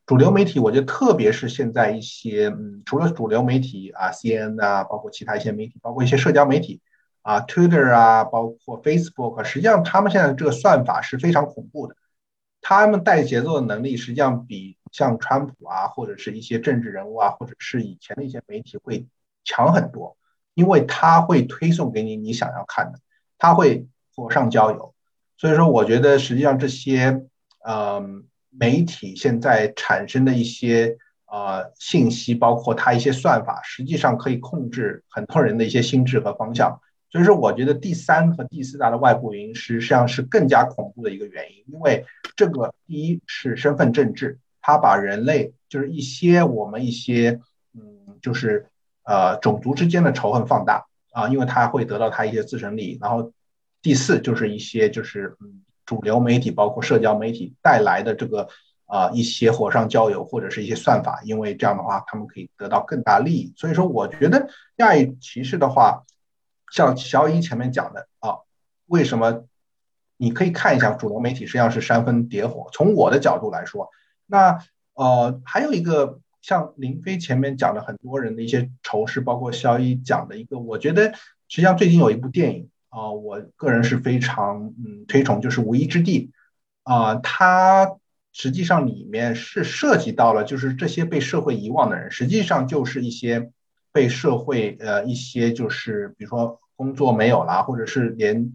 [0.06, 6.82] 主流媒体我觉得特别是现在一些嗯除了主流媒体啊 CNN 啊，包括其他一些媒体，包括一些社交媒体
[7.22, 11.96] 啊 Twitter 啊，包括 Facebook，实际上他们现在这个算法是非常恐怖的，
[12.62, 14.78] 他们带节奏的能力实际上比。
[14.94, 19.08] 像川普啊，或者是一些政治人物啊，或者是以前的一些媒体会
[19.44, 20.16] 强很多，
[20.54, 23.00] 因为他会推送给你你想要看的，
[23.40, 24.94] 他会火上浇油。
[25.36, 27.24] 所以说，我觉得实际上这些
[27.66, 28.02] 呃
[28.50, 36.80] 媒体现在产生的一些呃信息，包括它一些算法，实际上可以控制很多人的一些心智和方向。
[37.10, 44.40] 所以说，我觉得第三和第四大的外部原因实际上是更加恐怖的一个原因，因为这个第一是身份政治。
[44.66, 47.42] 他把人类就是一些我们一些
[47.76, 48.68] 嗯，就是
[49.04, 52.98] 呃种族之间的仇恨放大啊，因为他会得到他一些自身利益。
[53.02, 53.34] 然后
[53.82, 58.48] 第四就是一些就是嗯主流媒体包括社交媒体带来的这个
[58.86, 63.54] 啊一些火上浇油或者是一些算法，因为这样的话他们可以得到更大利益。
[63.58, 64.48] 所以说，我觉得
[64.78, 66.04] 亚裔歧视的话，
[66.72, 68.38] 像小伊前面讲的啊，
[68.86, 69.44] 为什么
[70.16, 72.70] 你可以看一下主流媒体实际上是煽风点火。
[72.72, 73.90] 从我的角度来说。
[74.26, 74.60] 那
[74.96, 81.14] 呃，还有一个像林飞前面讲的很多人的一些仇视，包括肖一讲的一个，我觉得
[81.48, 86.32] 实际上最近有一部电影啊，我个人是非常嗯推崇，就是《无依之地》
[86.94, 87.96] 啊，它
[88.32, 93.52] 实际上里面是涉及到了，就是这些被社会遗忘的人，实际上就是一些
[93.92, 98.54] 被社会呃一些就是比如说工作没有了，或者是连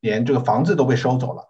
[0.00, 1.48] 连这个房子都被收走了。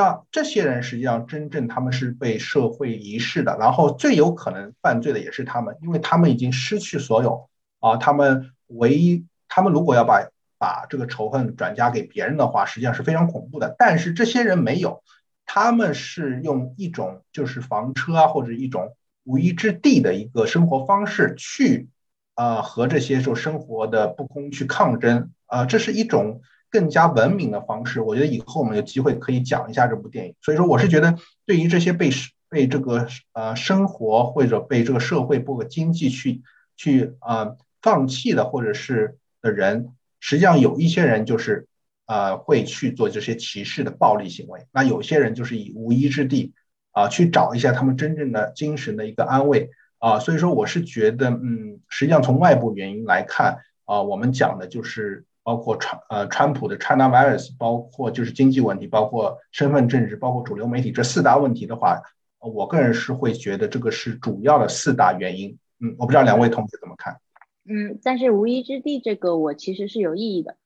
[0.00, 7.98] 那这些人实际上真正他们是被社会遗失的，然后最有可能犯罪的也是他们，因为他们已经失去所有啊。
[7.98, 10.26] 他们唯一，他们如果要把
[10.56, 13.76] 把这个仇恨转嫁给别人的话，实际上是非常恐怖的。
[13.78, 15.02] 但是这些人没有，
[15.44, 21.90] 他们是用一种就是房车啊，或者一种无依之地的一个生活方式去
[22.36, 26.40] 啊和这些受生活的不公去抗争啊，这是一种。
[26.70, 30.34] 更加文明的方式，我觉得以后我们有机会可以讲一下这部电影。
[30.40, 32.10] 所以说，我是觉得对于这些被
[32.48, 36.42] 被这个呃生活或者被这个社会包括经济去
[36.76, 39.88] 去啊放弃的或者是的人，
[40.20, 41.66] 实际上有一些人就是
[42.06, 44.66] 呃会去做这些歧视的暴力行为。
[44.72, 46.54] 那有些人就是以无依之地
[46.92, 50.20] 啊去找一下他们真正的精神的一个安慰啊。
[50.20, 55.24] 所以说，我是觉得嗯，实际上从外部原因来看啊，我们讲的就是。
[55.42, 62.02] 包括川呃川普的 China Virus，包括就是经济问题，包括身份政治，包括主流媒体这四大问题的话，
[62.38, 65.58] 我个人是会觉得这个是主要的四大原因。
[65.80, 67.18] 嗯，我不知道两位同学怎么看？
[67.64, 70.56] 嗯，但是无依之地这个我其实是有异议的，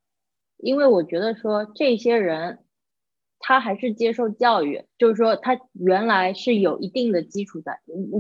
[0.57, 2.61] 因为我觉得说这些人
[3.39, 7.79] 他还是接受教育，就是说他原来是有一定的基础在，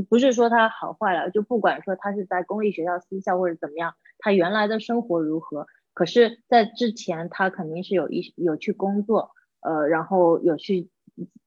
[0.08, 5.66] 不是说他好坏了，就不管说他是在公立学校、私校或者怎么样，他原来的生活如何。
[5.94, 9.30] 可是，在之前，他肯定是有一有去工作，
[9.60, 10.90] 呃，然后有去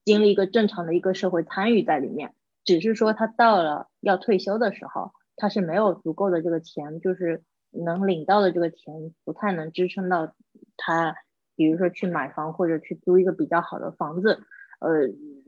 [0.04, 2.34] 经历一个正常的一个社会参与在里面。
[2.64, 10.34] 只是说，他到了要退休的时候，他是没有足够的这个钱，就是能领到的这个钱不太能支撑到
[10.78, 11.14] 他，
[11.54, 14.40] 比如说去买房或者去租一个比较好的房子，
[14.80, 14.90] 呃，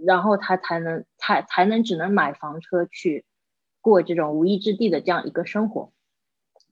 [0.07, 3.25] 然后他才能才才能只能买房车去
[3.81, 5.91] 过这种无依之地的这样一个生活。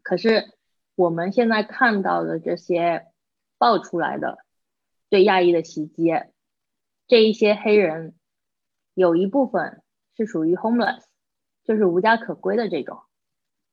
[0.02, 0.57] 可是。
[0.98, 3.06] 我们现在看到的这些
[3.56, 4.38] 爆出来的
[5.08, 6.10] 对亚裔的袭击，
[7.06, 8.16] 这一些黑人
[8.94, 9.80] 有一部分
[10.16, 11.04] 是属于 homeless，
[11.62, 12.98] 就是无家可归的这种，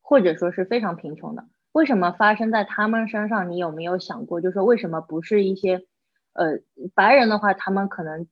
[0.04, 1.48] 或者说是非常贫穷的。
[1.72, 3.50] 为什么发生在他们身上？
[3.50, 5.88] 你有没有想过，就是说为什么不是一些
[6.34, 6.60] 呃
[6.94, 8.28] 白人的话，他们可能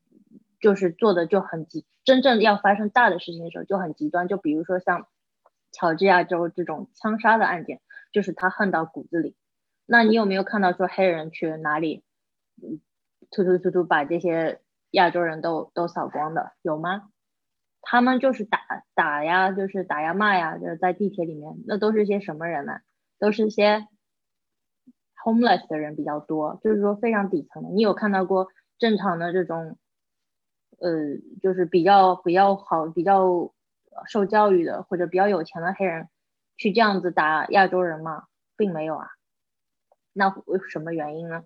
[0.61, 4.27] 就是做的就很极，真正要发生大的事情的时候就很极端。
[4.27, 5.07] 就比如说像
[5.71, 7.81] 乔治亚州这种枪杀的案件，
[8.13, 9.35] 就是他恨到骨子里。
[9.85, 12.03] 那你有没有看到说黑人去哪里，
[13.31, 14.61] 突突突突把这些
[14.91, 17.09] 亚洲人都都扫光的有吗？
[17.81, 18.59] 他们就是打
[18.95, 22.79] 打呀，就是打呀骂呀，就是在地铁里面，那都是些什么人呢？
[23.19, 23.87] 都是些
[25.21, 27.69] homeless 的人比较多，就是说非常底层的。
[27.71, 28.47] 你有看到过
[28.77, 29.77] 正常的这种？
[30.79, 30.89] 呃，
[31.41, 33.53] 就是比较比较好、比较
[34.07, 36.09] 受教育的或者比较有钱的黑人，
[36.57, 38.25] 去这样子打亚洲人吗？
[38.55, 39.07] 并没有啊。
[40.13, 41.43] 那为什么原因呢？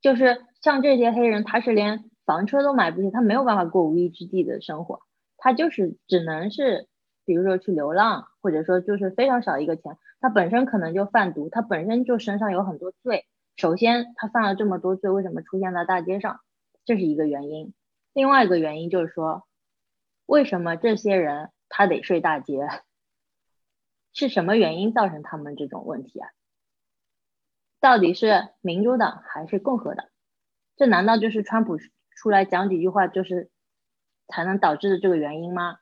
[0.00, 5.00] 就是像这些黑人，他是连房车都买不起，他没有办法过无依之地的生活，
[5.36, 6.88] 他就是只能是，
[7.24, 13.26] 比如说去流浪，或者说就是非常少一个钱，他本身可能就贩毒，他本身就身上有很多罪。
[13.56, 16.40] 首先，他犯了这么多罪，为什么出现在大街上？
[16.84, 17.72] 这是一个原因，
[18.12, 19.46] 另外一个原因就是说，
[20.26, 22.68] 为什么这些人他得睡大街？
[24.14, 26.30] 是什么原因造成他们这种问题啊？
[27.80, 30.06] 到底是民主党还是共和党？
[30.76, 31.76] 这难道就是川普
[32.16, 33.50] 出来讲几句话就是
[34.28, 35.78] 才能导致的这个原因吗？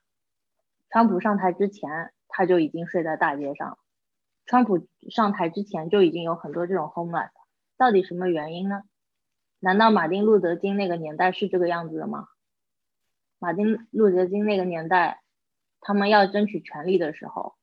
[0.91, 3.79] 川普上台之前他就已经睡在大街上，
[4.47, 7.31] 川普上台之前就已经有很多这种 homeless，
[7.77, 8.83] 到底什么原因呢？
[9.61, 12.29] 难道马丁路德金那个年代是这个样子的吗？
[13.39, 15.23] 马丁路德金那个年代，
[15.81, 17.55] 他们要争取权利的时候，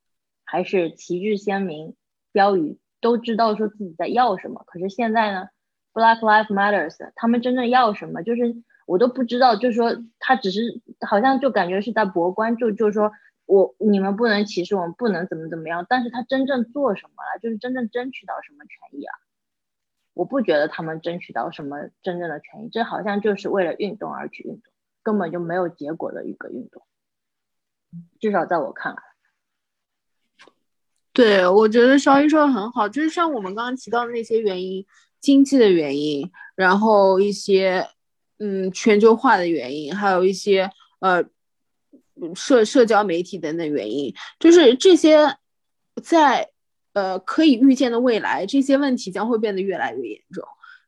[0.52, 1.96] 还是旗帜鲜明，
[2.32, 4.64] 标语都知道说自己在要什么。
[4.66, 5.50] 可是现在呢
[5.94, 8.24] ，Black Lives Matters，他们真正要什么？
[8.24, 8.56] 就是
[8.88, 9.56] 我都不知道。
[9.56, 13.12] 就是说，他只是好像就感觉是在博关注，就是说
[13.46, 15.86] 我你们不能歧视我们，不能怎么怎么样。
[15.88, 17.40] 但是他真正做什么了？
[17.40, 19.14] 就是真正争取到什么权益啊？
[20.16, 24.74] 我不觉得他们争取到什么真正的权益，这好像就是为了运动而去运动，
[25.04, 26.82] 根本就没有结果的一个运动。
[28.20, 29.02] 至少在我看来，
[31.20, 34.86] 对我觉得肖医说的很好，就是像我们刚刚提到的那些原因，
[35.20, 37.86] 经济的原因，然后一些
[38.38, 41.24] 嗯全球化的原因，还有一些呃
[42.34, 45.38] 社社交媒体等等原因，就是这些
[46.02, 46.50] 在。
[46.94, 50.44] 呃，可以预见的未来，这些问题将会变得越来越严重。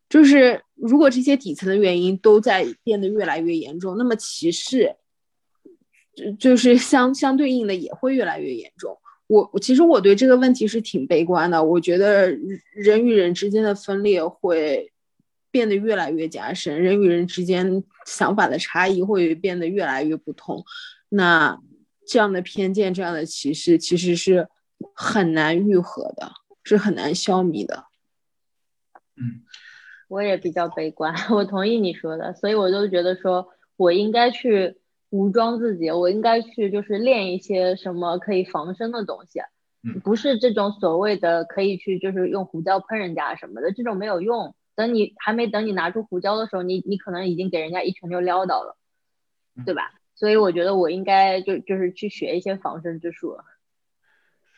[0.10, 4.96] 就是如果这些底层的原因都在变得越来越严重，那么歧视，
[6.16, 8.98] 就就是相相对应的也会越来越严重。
[9.52, 11.64] 我其实我对这个问题是挺悲观的。
[11.64, 12.30] 我觉得
[12.74, 14.92] 人与人之间的分裂会
[15.50, 20.64] 变得越来越加深，人与人之间想法的差异会变得越来越不同。
[21.10, 21.60] 那
[22.06, 24.48] 这样的偏见，这样的歧视，其实是。
[24.96, 26.32] 很难愈合的，
[26.64, 27.86] 是很难消弭的。
[29.16, 29.44] 嗯，
[30.08, 34.81] 我也比较悲观，我同意你说的，所以我就觉得说，我应该去
[35.12, 39.40] 武装自己，我应该去就是练一些什么可以防身的东西，
[40.04, 44.56] 不是这种所谓的可以去就是用胡椒喷人家什么的，这种没有用。
[44.74, 48.78] 等你还没等你拿出胡椒的时候，你你可能已经给人家一拳就撩到了，
[49.66, 49.92] 对吧？
[50.16, 53.38] 所以我觉得我应该就就是去学一些防身之术。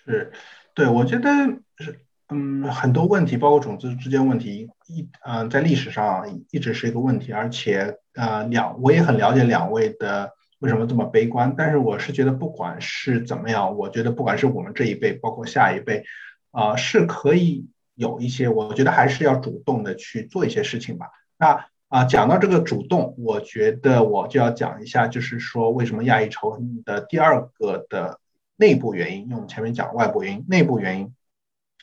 [0.05, 0.31] 是，
[0.75, 1.29] 对，我觉得
[1.77, 1.99] 是，
[2.29, 10.31] 嗯，很多问题，包括种族之间问题，一，嗯，在历史上一直是一个问题，而且，呃，两，我也很了解两位的
[10.63, 16.05] 为什么这么悲观，但是我是觉得，不管是怎么样，我觉得不管是我们这一辈，包括下一辈，
[16.51, 21.07] 啊，是可以有一些，我觉得还是要主动的去做一些事情吧。
[21.37, 28.19] 那，啊，讲到这个主动，我觉得我就要讲一下，就是说为什么亚裔仇恨的第二个的。
[28.55, 31.11] 内部原因，因为我们前面讲外部原因，内部原因，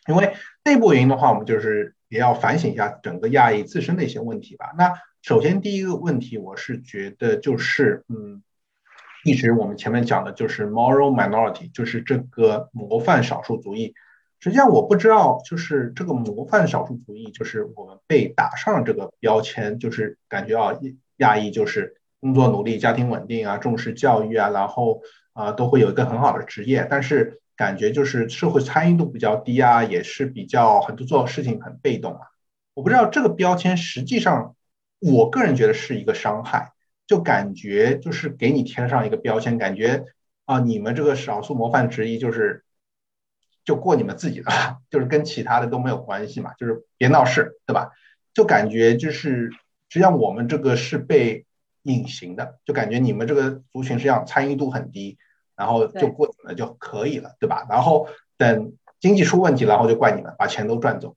[0.06, 4.72] 因为内部原因的话，我们就是也要反省一下整个亚裔自身的一些问题吧。
[4.78, 8.42] 那首先第一个问题，我是觉得就是，嗯，
[9.24, 13.94] 一直我们前面讲的就是 moral minority，就是这个模范少数族裔。
[14.38, 20.78] 实际上我不知道，就是这个模范少数族裔，就是我们被打上这个标签，就是感觉啊，
[21.16, 25.00] 亚裔就是工作努力、家庭稳定啊、重视教育啊，然后。
[25.32, 32.20] 啊，都会有一个很好的职业，但是感觉就是社会参与度比较低啊，也是比较很多做事情很被动啊。
[32.74, 34.56] 我不知道这个标签实际上，
[34.98, 36.72] 我个人觉得是一个伤害，
[37.10, 40.04] 就感觉就是给你添上一个标签，感觉
[40.44, 42.62] 啊，你们这个少数模范之一就是
[43.64, 44.46] 就过你们自己的，
[44.90, 47.90] 就是跟其他的都没有关系嘛，就是别闹事，对吧？
[48.32, 49.50] 就感觉就是
[49.88, 51.44] 实际上我们这个是被。
[51.84, 55.16] 隐形的，就感觉你们这个族群实际上参与度很低，
[55.56, 57.66] 然后就过你们就可以了，对吧？
[57.70, 58.06] 然后
[58.36, 61.16] 等经济出问题，然后就怪你们把钱都赚走。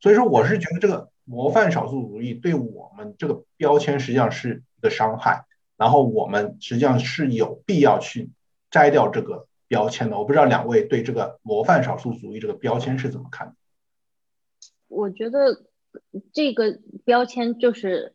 [0.00, 5.44] 所以说，我是觉得这个模范少数主义对我们这个标签实际上是一个伤害，
[5.76, 8.30] 然后我们实际上是有必要去
[8.70, 10.18] 摘掉这个标签的。
[10.18, 13.54] 我不知道两位对这个模范少数族裔这个标签是怎么看？
[14.88, 15.64] 我觉得
[16.32, 18.14] 这个标签就是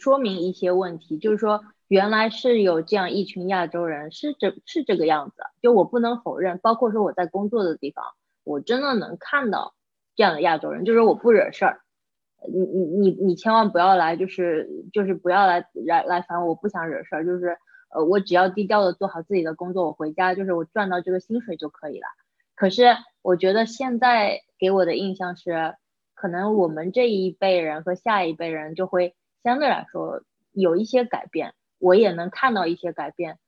[0.00, 5.36] 说明一些问题，就是说原来是有这样一群亚洲人，是这是这个样子。
[5.62, 8.04] 就我不能否认，包括说我在工作的地方，
[8.44, 9.74] 我真的能看到
[10.14, 11.80] 这样的亚洲人，就是我不惹事儿。
[12.48, 17.58] 你你你你千万不要来，就是就是不要来来来烦我，我不想惹事儿，就是
[17.94, 22.06] 呃我只要低调的做好自己的工作，我回家就是我赚到这个薪水就可以了。
[22.54, 25.74] 可是我觉得现在给我的印象是。
[26.12, 30.20] 可能我们这一辈人和下一辈人就会相对来说
[30.52, 33.38] 有一些改变，我也能看到一些改变。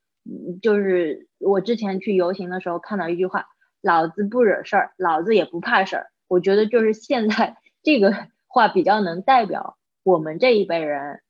[0.63, 3.45] 就是我之前去游行的时候看到一句话
[3.83, 8.17] ：“老子不惹事儿，老子也不怕事儿。”我觉得就是现在这个
[8.53, 11.23] 话比较能代表我们这一辈人，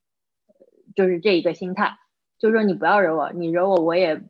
[0.97, 1.97] 就是这一个心态，
[2.39, 4.21] 就是说你不要惹我，你惹我我也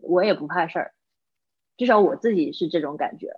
[0.00, 0.92] 我也不怕事儿，
[1.76, 3.36] 至少我自己是这种感觉。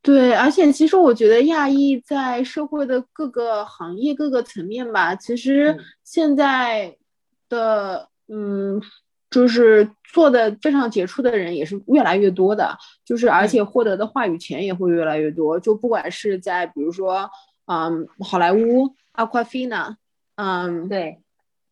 [0.00, 6.96] 对，而且其实我觉得亚裔在社会的各个行业、各个层面吧，其实现在
[7.48, 8.80] 的嗯，
[9.30, 15.60] 就是做的非常杰出的人也是越来越多的，就是而且获得的话语权也会越来越多。
[15.60, 17.30] 就不管是在比如说，
[17.66, 19.96] 嗯，好莱坞，Aquafina，
[20.36, 21.23] 嗯，对。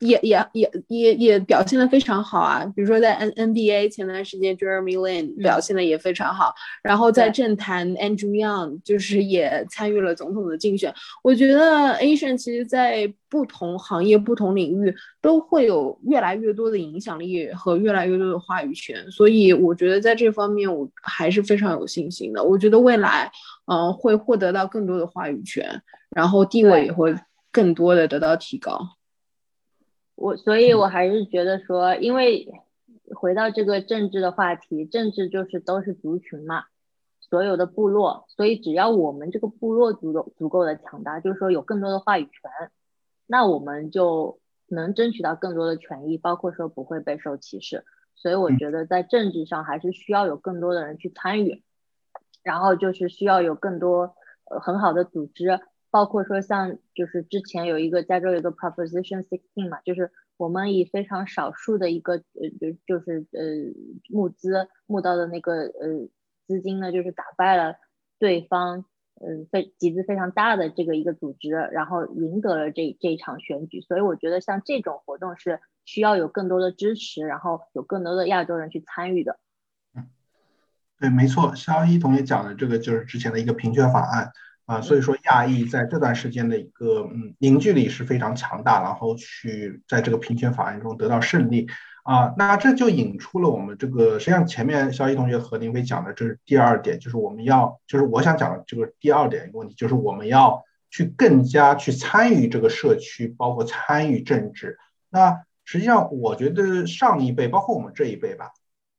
[0.02, 6.52] 也也也也也表现的非常好啊，比如说在 N NBA 前段时间，Jeremy Lin 表现的也非常好。
[6.82, 10.92] 然后在政坛，Andrew Yang 就是也参与了总统的竞选。
[11.22, 19.08] 我觉得 Asian 其实在不同行业、不同领域都会有越来越多的影响力和越来越多的话语权。
[19.08, 22.42] 所以我觉得在这方面我还是非常有信心的。
[22.42, 23.30] 我觉得未来，
[23.66, 25.80] 嗯，会获得到更多的话语权，
[26.10, 27.14] 然后地位也会
[27.52, 28.80] 更多的得到提高。
[30.22, 32.46] 我所以，我还是觉得说，因为
[33.12, 36.66] 回到这个政治的话题，政治就是都是族群嘛，
[37.18, 42.70] 所有的部落，所以只要我们这个部落足够足够的强大，就是说有更多的话语权，
[43.26, 47.84] 那我们就能争取到更多的权益，包括说不会被受歧视。
[48.14, 51.64] 所以我觉得在政治上还是需要有更多的人去参与，
[52.44, 54.14] 然后就是需要有更多
[54.48, 55.58] 呃很好的组织。
[55.92, 63.42] 包括说像就是之前有一个加州有一个 Proposition Sixteen 嘛，就是我们以非常少数的一个呃就就是呃
[64.08, 66.08] 募资募到的那个呃
[66.46, 67.76] 资金呢，就是打败了
[68.18, 68.86] 对方
[69.20, 73.82] 嗯非集资非常大的这个一个组织，然后赢得了这这一场选举。
[73.82, 79.38] 所以我觉得像这种活动是需要有更多的支持，然后有更多的亚洲人去参与的。
[79.94, 80.08] 嗯，
[80.98, 84.32] 对，没错，肖一同学讲的这个就是之前的一个平权法案。
[84.72, 91.66] 啊，所以说亚裔在这段时间的一个嗯凝聚力是非常强大，然后去在这个平权法案中得到胜利
[92.04, 104.78] 啊，那这就引出了我们这个实际上前面肖一同学和林飞讲的这是第二点，就是我们要就是我想讲的这个第二点一个问题，就是我们要去更加去参与这个社区，包括参与政治。
[105.10, 108.52] 那实际上我觉得上一辈，包括我们这一辈吧。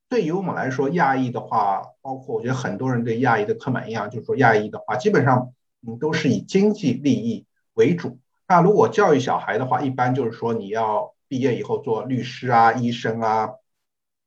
[0.09, 5.51] 对于我们来说，亚裔的话，包括我觉得很多人对亚裔的刻板印象，就是说亚裔的话，基本上
[5.85, 8.19] 嗯都是以经济利益为主。
[8.47, 13.49] 那如果教育小孩的话，一般就是说你要毕业以后做律师啊、医生啊，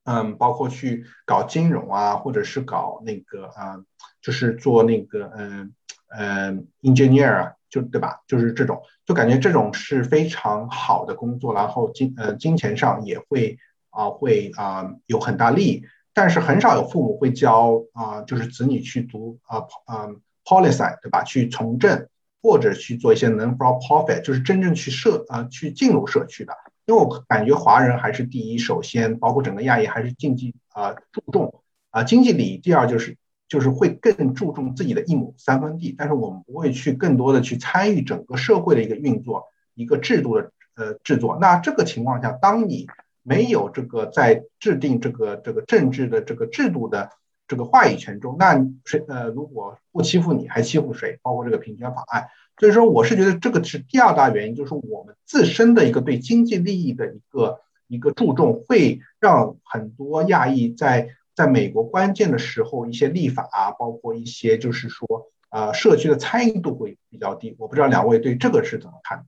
[0.04, 3.84] 嗯，包括去搞金融啊，或者是搞那个啊，
[4.20, 5.74] 就是做那个嗯
[6.08, 8.22] 嗯 engineer 啊，就对吧？
[8.26, 13.58] 就是这种，就感觉这种是非常好的工作，然后金呃金钱上也会。
[13.88, 15.82] 啊，会啊有很大利益，
[16.12, 20.08] 但是很少有父母会教啊，就是子女去读啊啊
[20.46, 21.22] policy，对吧？
[21.24, 22.08] 去从政
[22.40, 26.54] 或者去做一些 non for profit，就是真正去社啊去进入社区的。
[26.86, 33.16] 因为我感觉华人还是第一，首先包括整个亚裔还是经济啊注重啊经济利益，第二就是
[33.48, 41.36] 就是会更注重自己的一亩三分地，但是我们不会去更多的去参与整个社会的一个运作，一个制度的呃制作。
[41.40, 42.86] 那这个情况下，当你
[43.24, 47.10] 没有这个在制定这个这个政治的这个制度的
[47.48, 51.18] 这个话语权中，那谁呃如果不欺负你还欺负谁？
[51.22, 52.28] 包括这个平权法案，
[52.58, 65.06] 所以说我是觉得这个是第二大原因，就是我们自身的一个对经济利益的一个一个注重，会让很多亚裔在在美国关键的时候一些立法啊，包括一些就是说
[65.50, 67.54] 呃社区的参与度会比较低。
[67.58, 69.26] 我不知道两位对这个是怎么看？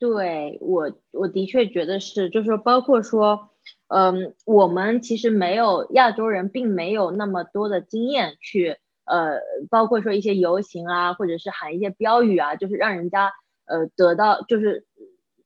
[0.00, 3.50] 对我，我的确觉得是，就是说，包括说，
[3.88, 9.40] 嗯，我们其实没有亚洲人，并没有那么多的经验去，呃，
[9.70, 13.32] 包括说一些游行啊，或者是喊一些标语啊，就是让人家，
[13.64, 14.86] 呃，得到，就是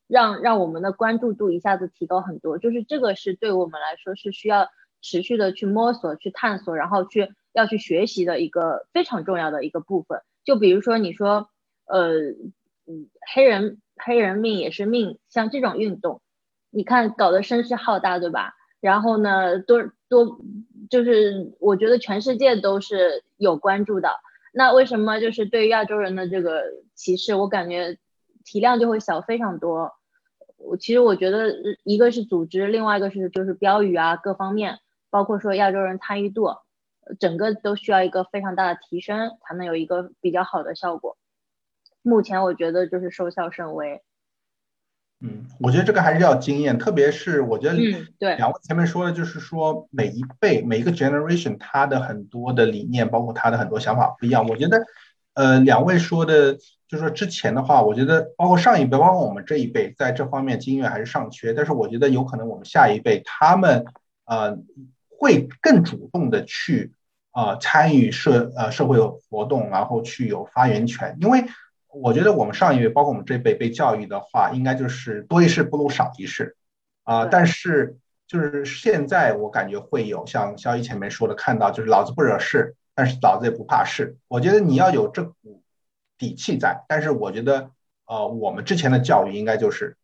[0.08, 2.58] 让让我们的关注度一下子提高很多。
[2.58, 4.68] 就是这个是对我们来说是需要
[5.00, 10.20] 持续的去摸索、去探索，然后去要去学习的一个非常重要的一个部分。
[10.44, 11.48] 就比如说你说，
[11.86, 12.18] 呃，
[12.86, 16.20] 嗯，黑人黑人命也是命，像这种运动，
[16.72, 18.54] 你看搞得声势浩大，对吧？
[18.80, 20.40] 然后呢，多多
[20.90, 24.10] 就是我觉得全世界都是有关注的。
[24.52, 26.64] 那为什么就是对亚洲人的这个
[26.94, 27.98] 歧视，我感觉
[28.44, 29.92] 体量就会小非常多。
[30.56, 31.54] 我其实我觉得
[31.84, 36.48] 一个是组织，另外一个是就是标语啊，各方面，包括说亚洲人参与度。
[37.18, 41.16] 整个都需要一个非常大的提升，才能有一个比较好的效果。
[42.00, 44.02] 目前我觉得就是收效甚微。
[45.22, 54.46] 嗯，我觉得这个还是要经验，特别是我觉得，嗯，对，两位前面说的就是说每一辈每一个 generation 他的很多的理念，包括他的很多想法不一样。
[54.48, 54.82] 我觉得，
[55.34, 56.54] 呃，两位说的，
[56.88, 61.52] 就是说之前的话，我觉得包括上一辈，包括我们这一辈，在这方面经验还是尚缺。
[61.52, 63.84] 但是我觉得有可能我们下一辈他们，
[64.26, 64.58] 呃。
[65.24, 66.94] 会更主动的去
[67.30, 68.98] 啊参与社呃社会
[69.30, 71.16] 活动，然后去有发言权。
[71.20, 71.44] 因为
[71.93, 76.57] 我觉得我们上一辈，包括我们这辈被教育的话，应该就是多一事不如少一事
[77.05, 77.26] 啊。
[77.26, 84.16] 但是就是现在我感觉会有像肖一前面说的，看到就是老子不惹事，但是老子也不怕事。
[84.28, 85.62] 我觉得你要有这股
[86.18, 86.84] 底气在。
[86.88, 87.70] 但是我觉得
[88.07, 89.97] 呃我们之前的教育应该就是。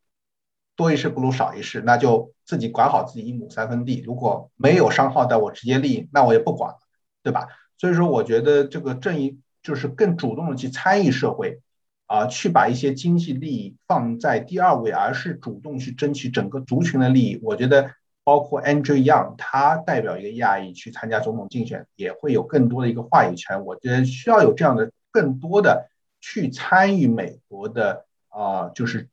[0.76, 4.00] 多一事不如少一事，那就自己管好自己一亩三分地。
[4.06, 6.78] 如果没有伤害到我直接利益，那我也不管了，
[7.20, 7.48] 对吧？
[7.78, 11.60] 所以说，我觉得这个正义就是更主动的去参与社会，
[12.08, 17.38] 啊，去把一些经济利益放在第二位，而是主动去争取整个族群的利益。
[17.44, 17.92] 我觉得，
[18.24, 23.64] 包括 Andrew Young，他代表一个亚裔去参加总统竞选，也会有更多的一个话语权。
[23.64, 25.88] 我觉得需要有这样的更多的
[26.20, 29.08] 去参与美国的啊，就是。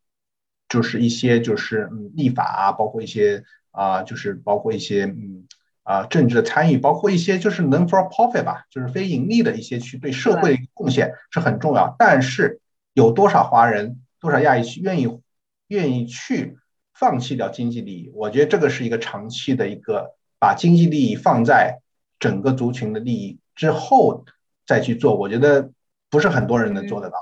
[0.67, 5.45] 就是一些就是嗯立法啊，包括一些啊，就是包括一些嗯
[5.83, 11.95] 啊政治的参与，包括一些就是 non for profit 吧，就是非盈利的一些去对社会贡献是很重要。
[11.99, 12.59] 但是
[12.95, 15.21] 有多少华人、多少亚裔去愿意
[15.67, 16.57] 愿意去
[16.91, 18.11] 放弃掉经济利益？
[18.15, 21.81] 我觉得这个是一个长期的一个把经济利益放在
[22.17, 24.25] 整个族群的利益之后
[24.65, 25.69] 再去做，我觉得
[26.09, 27.17] 不是很多人能做得到。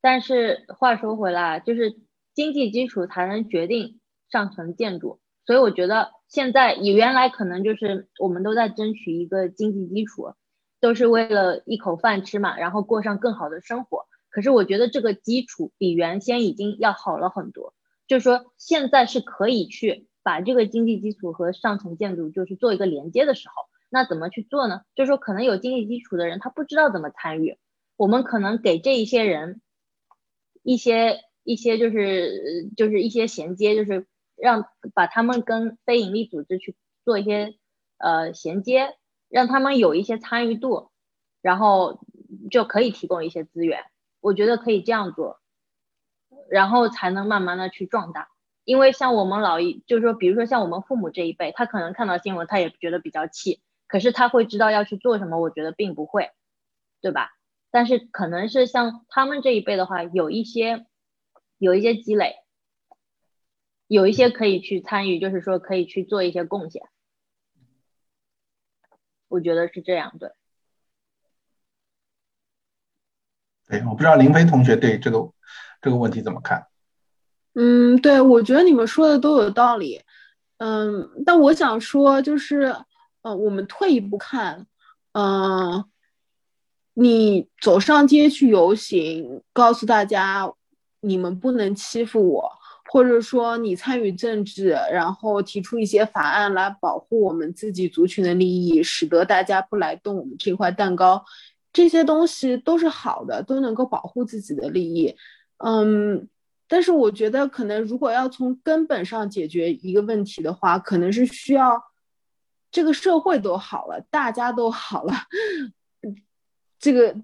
[0.00, 1.98] 但是话说回来，就是。
[2.34, 10.34] 经济基础才能决定上层建筑，所以我觉得现在以原来可能就是我们都在争取一个经济基础，
[10.80, 14.06] 都是为了一口饭吃嘛，然后过上更好的生活。
[14.34, 17.72] 可是我觉得这个基础比原先已经要好了很多，
[18.08, 23.54] 就是说现在是可以去把这个经济基础和上层建筑就是做一个连接的时候，
[23.90, 24.80] 那怎么去做呢？
[24.96, 27.56] 就是说可能有经济基础的人他不知道怎么参与，
[27.96, 29.60] 我们可能给这一些人
[30.62, 31.20] 一些。
[31.46, 34.64] 一些就是就是一些衔接，就是让
[34.94, 36.74] 把他们跟非盈利组织去
[37.04, 37.54] 做一些
[37.98, 38.96] 呃衔接，
[39.28, 40.88] 让他们有一些参与度，
[41.42, 42.00] 然后
[42.50, 43.84] 就可以提供一些资源。
[44.24, 45.38] 我觉得可以这样做，
[46.48, 48.28] 然后才能慢慢的去壮大。
[48.64, 55.38] 因为像我们老一，就是说，比如说像我们父母这一辈，他可能看到新闻，他也觉得比较气，可是他会知道要去做什么。
[55.38, 56.30] 我觉得并不会，
[57.02, 57.32] 对吧？
[57.70, 60.86] 但是可能是像他们这一辈的话，有一些。
[61.58, 62.34] 有一些积累，
[63.86, 66.82] 有一些可以去参与，就是说可以去做一些贡献，
[69.28, 70.32] 我觉得是这样对。
[73.68, 75.30] 对，我不知道林飞同学对这个
[75.80, 76.66] 这个问题怎么看？
[77.54, 80.02] 嗯，对，我觉得你们说的都有道理。
[80.58, 82.76] 嗯，但我想说，就是
[83.22, 84.66] 呃，我们退一步看，
[85.12, 85.84] 嗯，
[86.94, 90.52] 你走上街去游行，告诉大家。
[91.06, 92.50] 你们不能欺负我，
[92.90, 101.22] 或者说你参与政治，然后提出一些法案来保护我们自己族群的利益，使得大家不来动我们这块蛋糕，
[101.74, 105.14] 这些东西都是好的，都能够保护自己的利益。
[105.58, 106.26] 嗯，
[106.68, 111.82] 但是我觉得可能如果要从根本上解决一个问题的话，可能是需要
[112.70, 115.12] 这个社会都好了，大家都好了。
[116.78, 117.16] 这个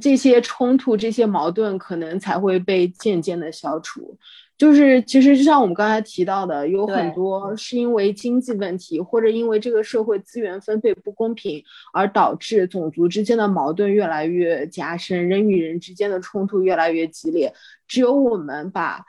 [0.00, 4.18] 这些冲突、这些矛盾可能才会被渐渐的消除。
[4.58, 17.52] 就是其实就像我们刚才提到的，有很多是因为经济问题，或者因为这个社会资源分配不公平，而导致种族之间的矛盾越来越加深，人与人之间的冲突越来越激烈。
[17.86, 19.04] 只有我们把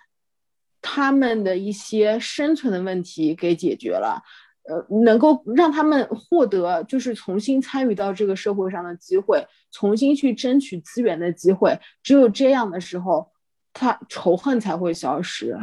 [0.82, 4.22] 他们的一些生存的问题给解决了。
[4.70, 13.32] 呃，能够让他们获得就是重新参与到这个社会上的机会，重新去争取资源的机会，只有这样的时候，
[13.78, 15.58] 他仇恨才会消失。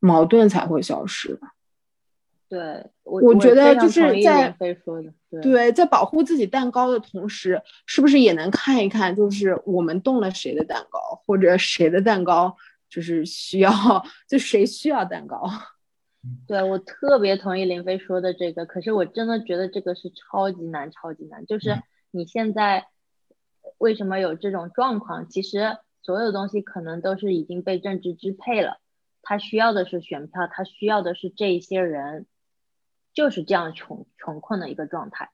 [0.00, 1.40] 矛盾才会消失。
[2.46, 4.54] 对我，我觉得就是在
[5.42, 12.54] 对，在保护自己蛋糕的同时，是不是也能看一看，就是我们动了谁的蛋糕，或者谁的蛋糕
[12.90, 13.72] 就是需要，
[14.28, 15.48] 就谁需要蛋糕？
[16.46, 21.46] 对我特别同意林飞说的这个，可是我真的觉得这个是超级难，超级难。
[21.46, 22.86] 就是你现在
[23.78, 25.26] 为什么有这种状况？
[25.30, 28.78] 其实所有东西可能都是已经被政治支配了，
[29.22, 32.26] 他需要的是选票，他需要的是这些人。
[33.16, 35.30] 就是这样穷穷困的一个状态，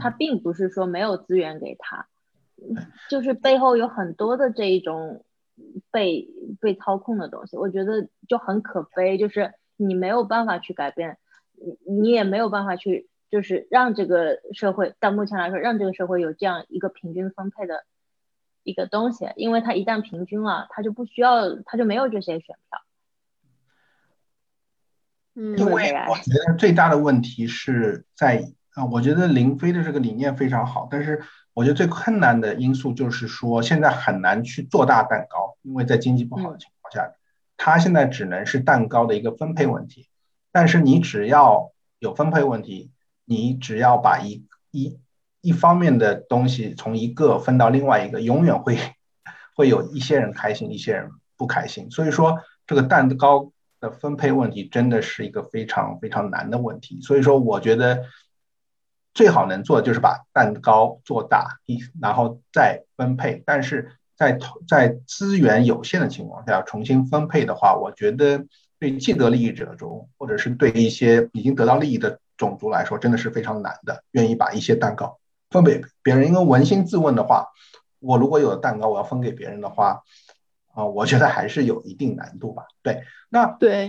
[0.00, 2.08] 他并不是说没有资源给他，
[3.08, 5.24] 就是背后有很多的这一种
[5.92, 6.28] 被
[6.60, 11.18] 被操控的东西，我觉得就很可悲，就是你没有办法去改变，
[11.84, 17.84] 你你也没有办法去就是让这个社会到目前来说让这个社会有这样一个平均分配的
[18.64, 22.80] 一个东西，因为它一旦平均了，它就不需要，它就没有这些选票。
[25.36, 37.14] 因为我觉得最大的问题是在啊，我觉得林飞的这个理念非常好，但是我觉得最困难的因素就是说现在很难去做大蛋糕，因为在经济不好的情况下，
[37.56, 40.08] 它现在只能是蛋糕的一个分配问题。
[40.52, 42.92] 但是你只要有分配问题，
[43.24, 44.98] 你只要把一一
[45.44, 48.76] 一方面的东西从一个分到另外一个，永远会
[49.54, 51.90] 会有一些人开心，一些人不开心。
[51.92, 53.52] 所以说这个蛋糕。
[53.80, 58.04] 的分配问题真的是一个非常非常难的问题，所以说我觉得
[59.12, 61.58] 最好能做的就是把蛋糕做大，
[62.00, 63.42] 然后再分配。
[63.44, 68.46] 但是在在资源有限的情况下重新分配的话，我觉得
[68.78, 74.02] 对既得利益者中，或者是对一些已经得到利益的种族来说，真的是非常难的。
[74.12, 75.18] 愿意把一些蛋糕
[75.54, 77.46] 分给别人，因为扪心自问的话，
[78.00, 80.02] 我如果有蛋糕我要分给别人的话。
[80.76, 82.64] 啊，我觉得还是有一定难度吧。
[82.82, 83.88] 对，那对，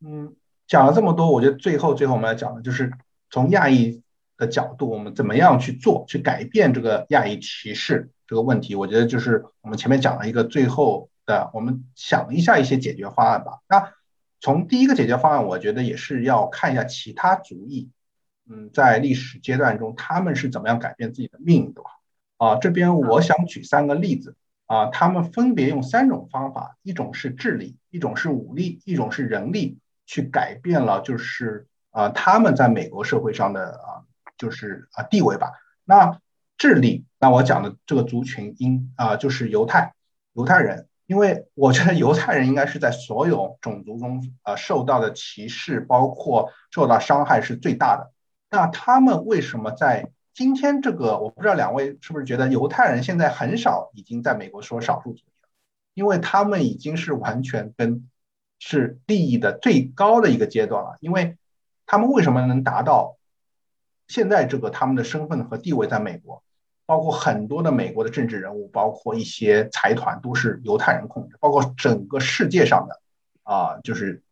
[0.00, 0.36] 嗯，
[0.68, 2.92] 讲了这么多，我觉得最后最后我们要讲的就是
[3.30, 4.00] 从亚裔
[4.36, 8.76] 的角度，我们怎么样去做，去改变这个亚裔歧视这个问题。
[8.76, 13.58] 我觉得就是我们前面讲了一个最后的，我们想一下一些解决方案吧。
[13.68, 13.92] 那
[14.40, 17.90] 从第一个解决方案，我觉得也是要看一下其他族裔，
[18.48, 21.82] 嗯，在历史阶段中他们是怎么样改变自己的命运的。
[22.36, 24.36] 啊，这边我想举三个例子。
[24.66, 35.52] 啊，他们分别用三种方法，一种是智力，一种是武力，一种是人力，去改变了就是啊他们在美国社会上的啊就是啊地位吧。
[35.84, 36.18] 那
[36.56, 39.92] 智力，那我讲的这个族群应啊就是犹太
[40.32, 48.13] 犹太人，因为我觉得犹太人应该是在所有种族中啊受到的歧视，包括受到伤害是最大的。
[48.54, 50.12] 那他们为什么在？
[50.32, 55.48] 今天这个我不知道两位是不是觉得犹太人现在很少已经在美国说少数族裔了，
[55.94, 58.08] 因为他们已经是完全跟
[58.60, 60.98] 是利益的最高的一个阶段了。
[61.00, 61.36] 因为
[61.84, 63.16] 他们为什么能达到
[64.06, 66.44] 现在这个他们的身份和地位在美国，
[66.86, 73.00] 包括很多的美国的政治人物，包括一些财团都是犹太人控制，包括整个世界上的
[73.42, 74.22] 啊就是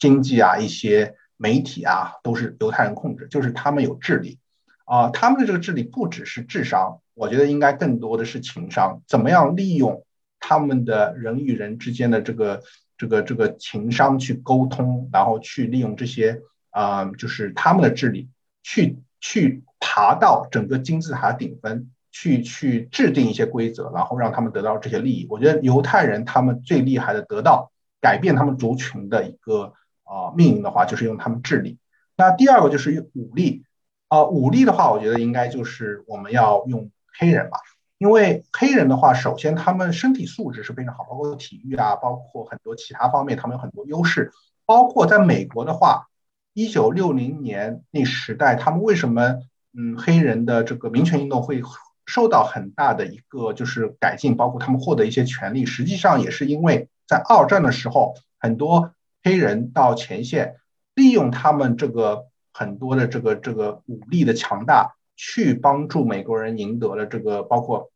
[0.00, 4.38] 经济啊一些媒体啊都是犹太人控制，就是他们有智力。
[4.86, 9.00] 啊，他们的这个智力不只是智商，我觉得应该更多的是情商。
[9.08, 10.04] 怎么样利用
[10.38, 12.62] 他们的人与人之间的这个、
[12.98, 18.28] 这个、这个情商去沟通，然后去利用这些啊，就是他们的智力
[18.62, 25.26] 去去爬到整个金字塔顶峰，去去制定一些规则，然后让他们得到这些利益。
[25.30, 27.72] 我觉得犹太人他们最厉害的得到
[28.02, 29.72] 改变他们族群的一个
[30.04, 31.78] 啊命运的话，就是用他们智力。
[32.16, 33.64] 那第二个就是用武力。
[34.06, 37.58] 啊，武力的话，我觉得应该就是我们要用黑人吧，
[37.98, 44.30] 因为黑人的话，首先他们身体素质是非常好，包括体育啊，包括很多其他方面，他们有很多优势。
[44.66, 46.06] 包括在美国的话，
[46.52, 49.38] 一九六零年那时代，他们为什么
[49.76, 51.62] 嗯黑人的这个民权运动会
[52.06, 58.92] 受到很大的一个就是改进，包括他们获得一些权利，实际上也是因为在二战的时候，很多
[59.24, 60.54] 黑人到前线，
[60.94, 62.26] 利用他们这个。
[62.56, 67.90] 很多的这个这个武力的强大，去帮助美国人赢得了这个包括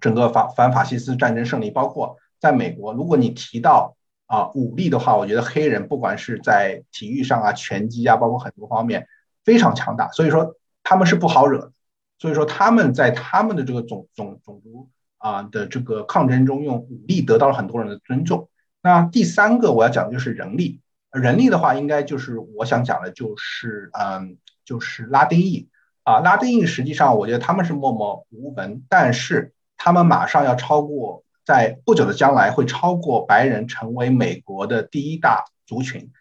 [0.00, 3.96] 整个法反法西斯战争胜利，包括在美国，如果你提到
[4.26, 9.06] 啊武力的话，我觉得黑人不管是在体育上啊、拳击啊，包括很多方面
[9.44, 11.72] 非常强大，所以说他们是不好惹的，
[12.18, 14.88] 所以说他们在他们的这个种种种族
[15.18, 18.48] 啊的这个抗争中，用武力得到了很多人的尊重。
[18.86, 20.80] 那第三个我要讲的就是人力。
[21.10, 25.68] 人力的话，应该就是我想讲的，就是嗯，就是拉丁裔
[26.04, 26.20] 啊。
[26.20, 36.12] 拉丁裔实际上，我觉得他们是默默无闻，但是他们马上要超过，在不久的将来会超过白人，成为美国的第一大族群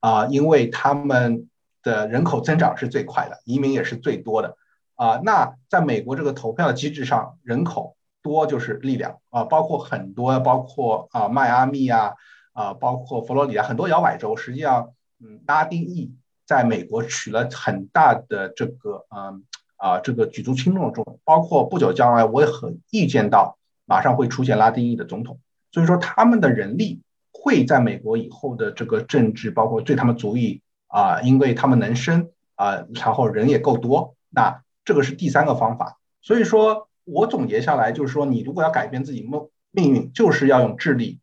[0.00, 1.48] 啊，因为他们
[1.82, 4.58] 的人口增长是最快的，移民也是最多的
[4.96, 5.18] 啊。
[5.24, 12.14] 那在美国这个投票机制上，人口多就是力量啊，包括很多，包括啊迈阿密啊
[12.52, 16.14] 啊，包括佛罗里达很多摇摆州，实际上嗯拉丁裔
[16.46, 19.44] 在美国取了很大的这个嗯
[19.76, 25.38] 啊这个举足轻重的作用，包括不久将来我也很预见到马上会出现拉丁裔的总统，
[25.70, 27.02] 所以说他们的人力。
[27.34, 35.98] 会在美国以后的这个政治，包括对他们足以啊，因为他们能生啊，然后人也够多，那这个是第三个方法。
[36.20, 41.20] 所以说我总结下来就是说，你如果要改变自己命命运，就是要用智力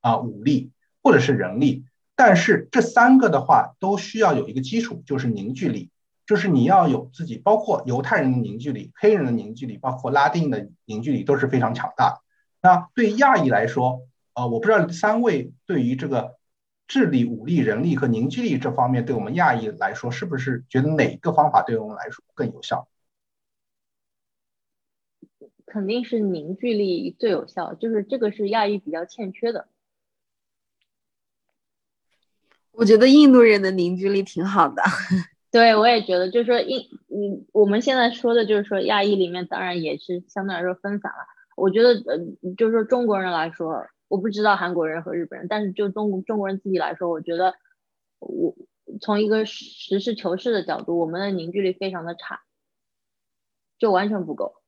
[0.00, 0.70] 啊、武力
[1.02, 1.84] 或者是人力。
[2.14, 5.90] 但是这三个的话都需要有一个基础，就是凝聚力，
[6.26, 12.20] 就是你要有自己，包括犹太人的凝聚力、黑人的凝聚力，包括拉丁的凝聚力都是非常强大的。
[12.60, 14.02] 那对亚裔来说，
[14.34, 16.36] 呃，我不知道三位对于这个
[16.86, 22.86] 智力、武力、人力和凝聚力这方面，对我们亚裔来说，是不是觉得哪个方法对我们来说更有效？
[25.72, 29.68] 肯定是凝聚力最有效，就是这个是亚裔比较欠缺的。
[32.72, 34.82] 我觉得印度人的凝聚力挺好的。
[35.50, 41.18] 对，我也觉得，就是说印，嗯，我们现在说的就是说亚裔里面，当然也是相对来说分散了。
[41.56, 42.18] 我觉得，呃，
[42.56, 43.86] 就是说中国人来说。
[44.08, 47.54] 我不知道韩国人和日本人，但是就中中国人自己来说，我觉得
[48.18, 48.54] 我
[49.00, 52.42] 从一个实事求是的角度，我们的凝聚力非常的差，
[53.78, 54.61] 就完全不够。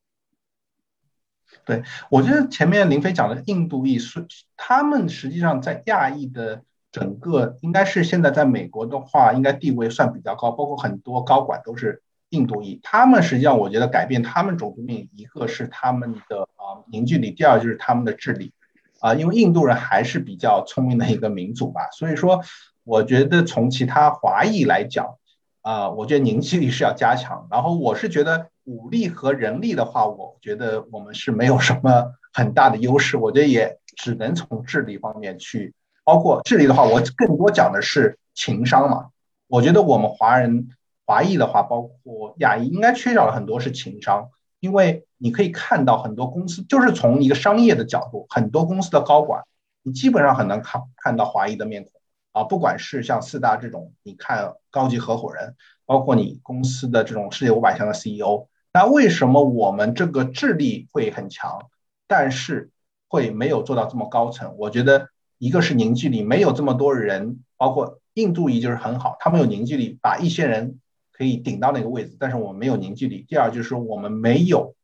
[1.64, 4.26] 对，我觉得前面林飞讲的印度裔，是
[4.57, 12.80] 他们实际上在亚裔的整个，应该是现在在美国的话，应该地位算比较高，包括很多高管都是印度裔。
[12.82, 18.52] 他们实际上，我觉得改变他们种族命，一个是他们的啊凝聚力，第二就是他们的智力。
[19.00, 22.40] 啊，因为印度人还是比较聪明的一个民族吧，所以说，
[22.84, 25.16] 我觉得从其他华裔来讲，
[25.61, 27.46] 啊，我觉得凝聚力是要加强。
[27.50, 39.08] 然后我是觉得武力和人力的话，我觉得我们是没有什么很大的优势，我觉得也只能从智力方面去，包括智力的话，我更多讲的是情商嘛。
[39.46, 40.68] 我觉得我们华人
[41.06, 44.30] 华裔的话，包括亚裔，应该缺少了很多是情商。
[44.60, 49.42] 因为你可以看到很多公司，就是从一个商业的角度，很多公司的高管，
[49.82, 51.92] 你基本上很难看看到华裔的面孔
[52.32, 52.44] 啊。
[52.44, 55.54] 不管是像四大这种，你看高级合伙人，
[55.84, 61.70] 包括你公司的这种世界五百强的 CEO，那为什么我们这个智力会很强，
[62.07, 62.68] 但是
[63.09, 64.57] 会没有做到这么高层？
[64.59, 65.09] 我觉得
[65.39, 70.79] 一个是凝聚力，没有这么多人，包括印度裔就是很好，他们有凝聚力，把一些人。
[71.16, 73.25] 可以顶到那个位置，但是我们没有凝聚力。
[73.29, 74.75] 第二就是我们没有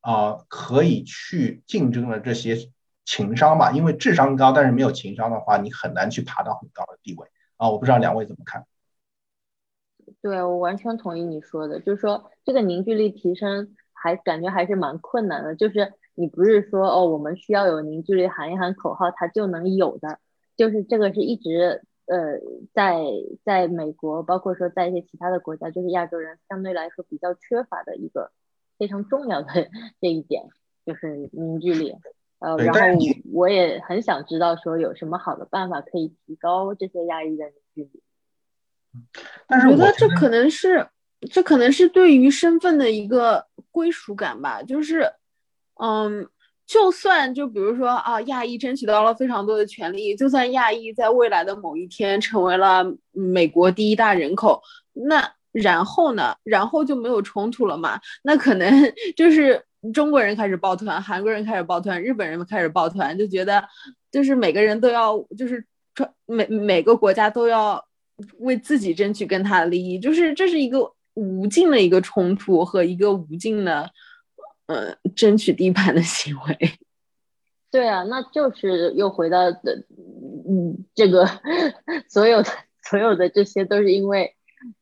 [0.00, 2.72] 啊可以去竞争的这些
[3.04, 7.70] 情商吧，因为智商高，但是没有情商的话，你很难去爬到很高的地位啊。
[7.70, 8.66] 我不知道两位怎么看？
[10.24, 15.54] 对我完全同意你说的，就是说这个凝聚力提升还感觉还是蛮困难的。
[15.54, 20.18] 就是你不是说哦，我们需要有凝聚力，喊一喊口号，它就能有的。
[20.56, 21.82] 就是这个是一直。
[22.06, 22.38] 呃，
[22.74, 23.02] 在
[23.46, 28.30] 在美国，包括说在一些其他的国家，就是亚洲人相对来说比较缺乏的一个
[28.76, 29.48] 非常重要的
[30.02, 30.44] 这一点，
[30.84, 31.94] 就是凝聚力。
[32.40, 32.80] 呃，然后
[33.32, 38.02] 我也很想知道说有什么好的办法可以提高这些亚裔的凝聚力。
[39.46, 40.86] 但是我觉得这可能是
[41.30, 45.12] 这可能是对于身份的一个归属感吧，就是
[45.80, 46.28] 嗯。
[46.66, 54.62] 就算就比如说啊，亚裔争取到了非常多的权利，就算亚裔在未来的某一天成为了美国第一大人口，
[54.94, 56.34] 那然后呢？
[56.42, 58.00] 然后就没有冲突了嘛？
[58.22, 58.72] 那可能
[59.14, 59.62] 就是
[59.92, 63.62] 中国人开始抱团，韩国人开始抱团，日本人开始抱团，就觉得
[64.10, 65.62] 就是每个人都要就是
[66.24, 67.84] 每每个国家都要
[68.38, 73.90] 为自己争取跟他的利益，就是这是一个无尽的一个冲突和一个无尽的。
[74.66, 76.58] 呃，争取地盘的行为，
[77.70, 79.84] 对啊，那就是又回到的，
[80.48, 81.28] 嗯，这个
[82.08, 82.48] 所有的
[82.82, 84.34] 所有的这些都是因为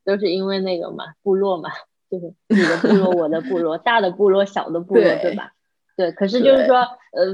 [0.05, 1.69] 都是因为那个嘛，部落嘛，
[2.09, 5.53] 就是你的部落，我的部落， 大的部落，小的部落，对吧？
[5.97, 7.27] 对，可是就是说，呃，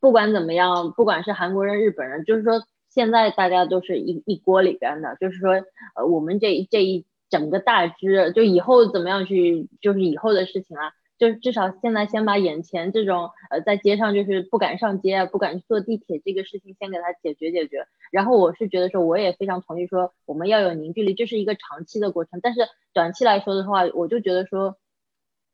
[0.00, 2.64] 不管怎么样，不管是韩国人、日本人，就是说
[2.94, 5.52] 现在大家都是一一锅里边的，就是说，
[5.94, 10.92] 呃，我们这这一整个大支，就以后怎么样去，就是以后的事情啊。
[11.18, 17.86] 就是至少现在先把眼前这种呃在街上就是不敢上街啊、不敢坐地铁这个事情先给他解决解决。
[18.10, 22.40] 然后我是觉得说，我也非常同意说我们要有凝聚力，这是一个长期的过程。
[22.42, 22.62] 但是
[22.92, 24.76] 短期来说的话，我就觉得说，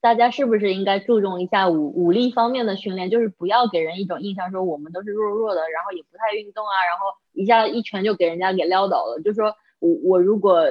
[0.01, 9.21] 大家是不是应该注重一下武武力方面的训练，就是不要给人一种印象说我们都是弱弱的，然后也不太运动啊，然后一下一拳就给人家给撂倒了。
[9.23, 10.65] 就说我我如果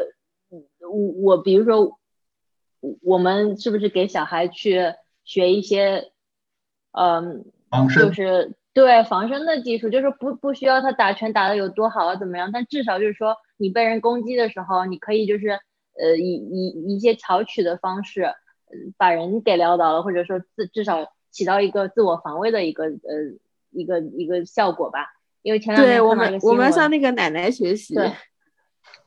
[0.49, 1.97] 我我比如说
[3.01, 6.11] 我们是不是给小孩去学一些
[6.91, 7.45] 嗯，
[7.95, 15.49] 就是对防身的技术，就是不不需要他打拳打的有多好啊怎么样，但至少就是说你被人攻击的时候，你可以就是
[15.99, 18.33] 呃以以一些巧取的方式
[18.97, 22.91] 把人给撂倒了，或者说至至少起到一个自我防卫的一个呃
[23.71, 25.07] 一个一个效果吧。
[25.47, 28.11] 因为前两天我们我们向那个奶奶学习，对，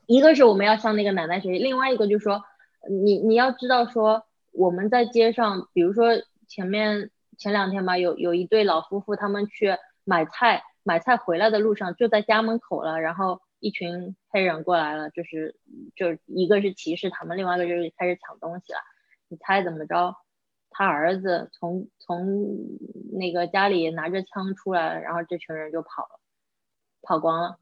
[0.07, 2.43] 一个是我们要向那个奶奶学习，另外一个就是说
[2.89, 6.09] 你你要知道说我们在街上，比如说
[6.49, 7.11] 前面。
[7.43, 15.57] 前两天吧，有有一对老夫妇，他们去买菜，买菜回来的路上就在家门口了，然后一群黑人过来了，就是
[15.97, 18.79] 就一个是歧视他们，另外一个就是开始抢东西了。
[19.29, 20.15] 你猜怎么着？
[20.69, 22.59] 他儿子从从
[23.19, 26.20] 那个家里拿着枪出来了，然后这群人就跑了，
[27.03, 27.59] 跑光了。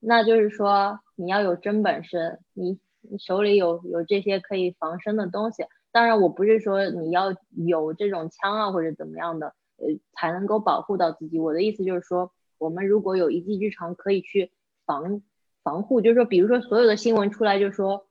[0.00, 2.78] 那就是说你要有真本事，你
[3.18, 5.64] 手里有有这些可以防身的东西。
[5.92, 11.38] 当然，我不是说你要有这种枪啊或者怎么样的，呃，才能够保护到自己。
[11.38, 14.50] 我的意思就是说，我们如果有一技之长，可以去
[14.86, 15.22] 防
[15.62, 16.00] 防护。
[16.00, 18.06] 就是说，比如说所有的新闻出来就说，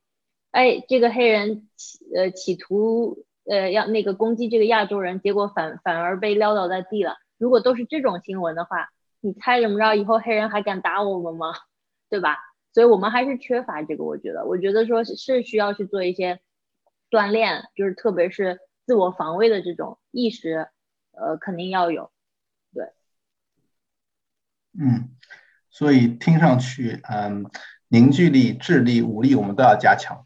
[0.52, 7.16] 哎，这个黑人企呃企图呃要那个攻击这个亚洲人，结果反反而被撂倒在地了。
[7.40, 8.90] 如果都是这种新闻的话，
[9.22, 9.95] 你猜怎么着？
[9.95, 11.53] 以后黑人还敢打我们吗？
[12.10, 12.38] 对吧？
[12.73, 14.03] 所以我们还是缺乏这个。
[14.03, 16.39] 我觉得，我觉得说是需要去做一些。
[17.10, 20.69] 锻炼就是特别是自我防卫的这种意识，
[21.11, 22.10] 呃，肯定要有，
[22.73, 22.85] 对，
[24.80, 25.10] 嗯，
[25.69, 27.52] 所以听上去，嗯，
[27.89, 30.26] 凝聚力、智力、武力，我们都要加强。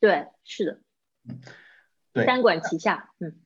[0.00, 0.80] 对，是的，
[1.28, 1.40] 嗯，
[2.12, 3.36] 对，三管齐下，嗯，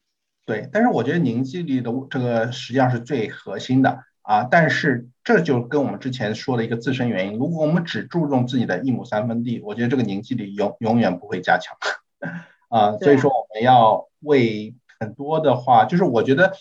[0.46, 0.66] 对。
[0.72, 11.76] 但是我觉得凝聚力的这个实际上是最核心的啊，但是这就跟我们之前说的一个自身原因，如果我们只注重自己的一亩三分地，我觉得这个凝聚力永永远不会加强。
[12.68, 16.54] 啊，所以说我们要为很多的话，就是我觉得，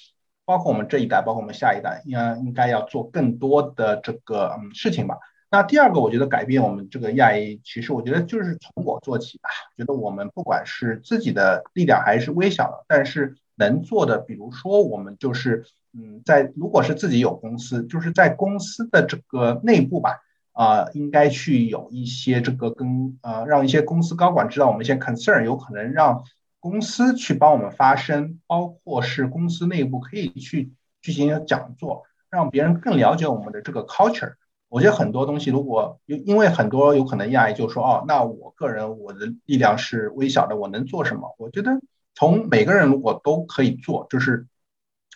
[0.43, 5.17] 包括我们这一代，包括我们下一代，应应该要做更多的这个嗯事情吧。
[5.53, 9.51] 那第二个，我觉得改变我们这个亚裔，其实我觉得就是从我做起吧。
[9.77, 15.63] 觉得我们不管是自己的力量还是微小的，但是能做的，比如说我们就是
[15.93, 20.21] 嗯，在如果是自己有公司，就是在公司的这个内部吧。
[20.53, 26.23] 啊，应该去有一些这个跟呃，让一些公司高管知道我们一些 concern，有可能让
[26.59, 30.71] 公司去帮我们发声，包括是公司内部可以去
[31.03, 34.33] 进行讲座，让别人更了解我们的这个 culture。
[34.73, 41.35] 我觉得很多东西，如果因因为很多有可能亚裔就说哦，那我个人我的力量是微小的，我能做什么？
[41.37, 41.79] 我觉得
[42.15, 44.47] 从每个人如果都可以做，就是。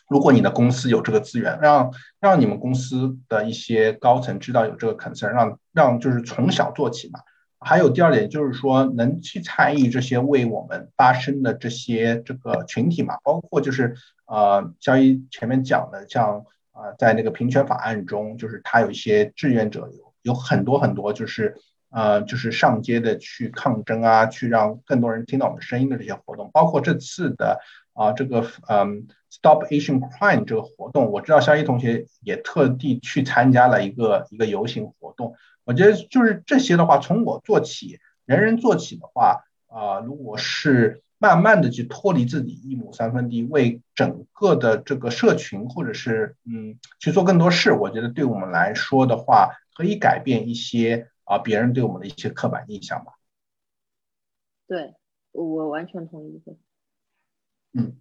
[0.10, 7.20] 如果你的公司有这个资源，让让你们公司的一些高层知道有这个 concern，让让就是从小做起嘛。
[7.60, 13.96] 还有第二点就是说，能去参与这些为我们发声的这些这个群体嘛，包括就是
[14.28, 16.46] 呃，肖一前面讲的，像
[16.78, 21.58] 啊，在那个平权法案中，就是他有一些志愿者有有很多很多，就是
[21.90, 27.60] 呃，就是上街的去抗争啊，去让更多人听到我们声音的这些活动，包括这次的。
[28.00, 35.34] 啊，这个嗯，Stop Asian Crime 这个活动，我知道肖一同学也特地去参加了一个一个游行活动。
[35.64, 53.14] 我觉得就是这些的话，从我做起，人人做起的话，啊，如果是慢慢的去脱离自己一亩三分地，为整个的这个社群或者是嗯去做更多事，我觉得对我们来说的话，可以改变一些啊别人对我们的一些刻板印象吧。
[54.68, 54.96] 对，
[55.32, 56.42] 我完全同意。
[57.74, 57.96] 嗯，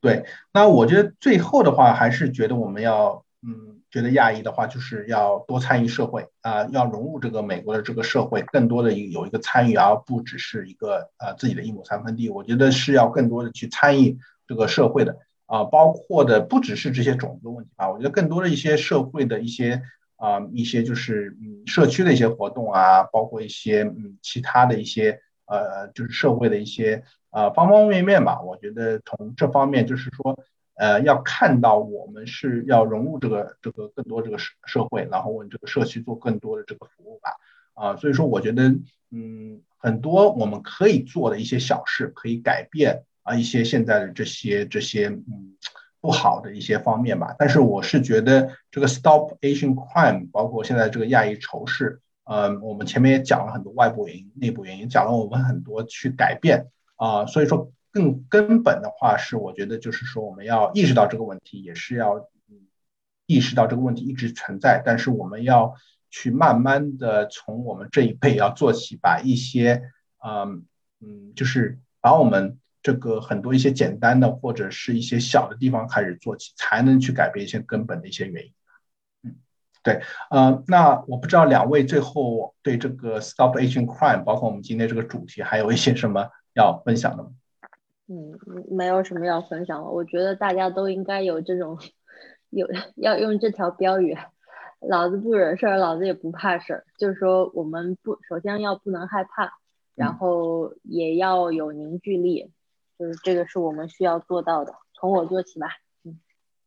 [0.00, 12.30] 对，那我觉得最后的话，还是觉得我们要，嗯，觉得亚裔的话，就是要多参与社会啊，要融入这个美国的这个社会，更多的有一个参与，而不只是一个呃自己的一亩三分地。
[12.30, 19.82] 我觉得是要更多的去参与这个社会的啊，包括的不只是这些种族问题啊，我觉得更多的一些社会的一些
[20.16, 27.04] 啊一些就是嗯社区的一些活动啊，包括一些嗯其他的一些呃就是社会的一些。
[27.34, 30.38] 呃，方方面面吧，我觉得从这方面就是说，
[30.74, 37.30] 呃，要看到我们是要融入这个这个更多这个社社会，然后为这个社区做更多的这个服务吧。
[37.74, 38.64] 啊，所以说我觉得，
[39.10, 45.56] 嗯，很多我们可以做的一些小事，可以改变啊一些现在的这些这些嗯
[46.00, 47.34] 不好的一些方面吧。
[47.38, 56.66] 但是我是觉得这个 Stop Asian Crime，包括现在这个亚裔仇视，嗯，我们前面也讲了很多外部原因、内部原因，讲了我们很多去改变。
[56.96, 62.26] 啊，所以说更根本的话是，我觉得就是说，我们要意识到这个问题，也是要
[63.26, 65.74] 意识到这个问题一直存在，但是我们要
[66.10, 69.82] 去慢慢的从我们这一辈要做起，把一些，
[70.24, 70.64] 嗯
[71.00, 78.52] 嗯，就是把我们这个很多一些简单的或者是一些小的地方开始做起，才能去改变一些根本的一些原因。
[79.82, 80.00] 对，
[80.30, 87.30] 呃，那我不知道两位最后对这个 Stop Aging Crime，包括我们今天这个主题，还有一些什么要分享的吗？
[88.12, 89.88] 嗯，没有什么要分享的。
[89.88, 91.78] 我觉得大家都应该有这种，
[92.50, 94.14] 有要用这条标语：
[94.86, 96.84] 老子不惹事儿，老子也不怕事儿。
[96.98, 99.54] 就是说，我们不首先要不能害怕，
[99.94, 102.50] 然后也要有凝聚力，
[102.98, 104.74] 就是这个是我们需要做到的。
[104.92, 105.68] 从我做起吧。
[106.04, 106.20] 嗯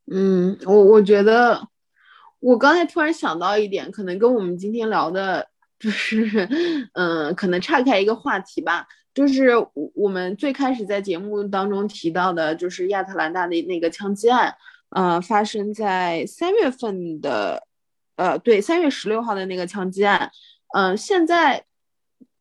[0.07, 1.67] 嗯，我我觉得，
[2.39, 5.47] 我刚才突然想到一点，可能跟我们今天聊的，
[5.77, 6.47] 就是，
[6.95, 8.87] 嗯，可能岔开一个话题吧。
[9.15, 14.55] 就是我我们最开始在节目当中提到的，就是亚特兰大的那个枪击案，
[14.89, 17.65] 呃，发生在三月份的，
[18.17, 20.29] 呃，对，三月十六号的那个枪击案，
[20.75, 21.65] 嗯，现在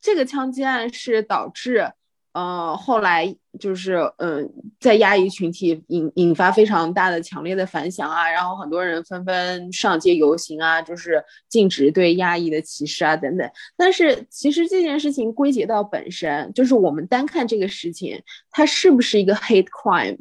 [0.03, 1.93] 这个枪击案是导致。
[2.37, 4.51] 呃，后来就是，嗯，
[4.81, 13.49] 在亚裔群体引引发非常大的、强烈的反响啊，然后很多人纷纷上街游行啊，就是禁止对亚裔的歧视啊，等等。
[13.77, 18.21] 但是其实这件事情归结到本身，就是我们单看这个事情，
[18.51, 20.19] 它是不是一个 hate crime，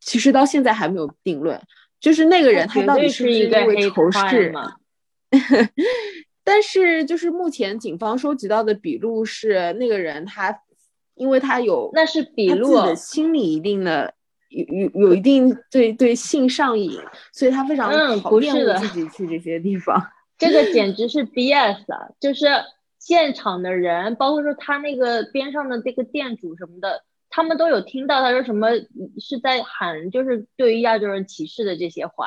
[0.00, 1.60] 其实到现在还没有定论。
[2.00, 4.52] 就是那个人他到底是不是因为仇视？
[6.44, 10.60] 但是就是目前警方收集到的笔录是，那个人他。
[11.16, 14.12] 因为他有那是笔录的心理一定的
[14.48, 17.00] 有有有一定对对性上瘾，
[17.32, 20.00] 所以他非常讨厌自己去这些地方。
[20.36, 22.10] 这个简直是 BS 啊！
[22.18, 22.46] 就是
[22.98, 28.70] 现场的人，包括说他那个边上的这个店主什么的，他们都有听到他说什么
[29.20, 32.26] 是在喊，就是对于亚洲人歧视的这些话，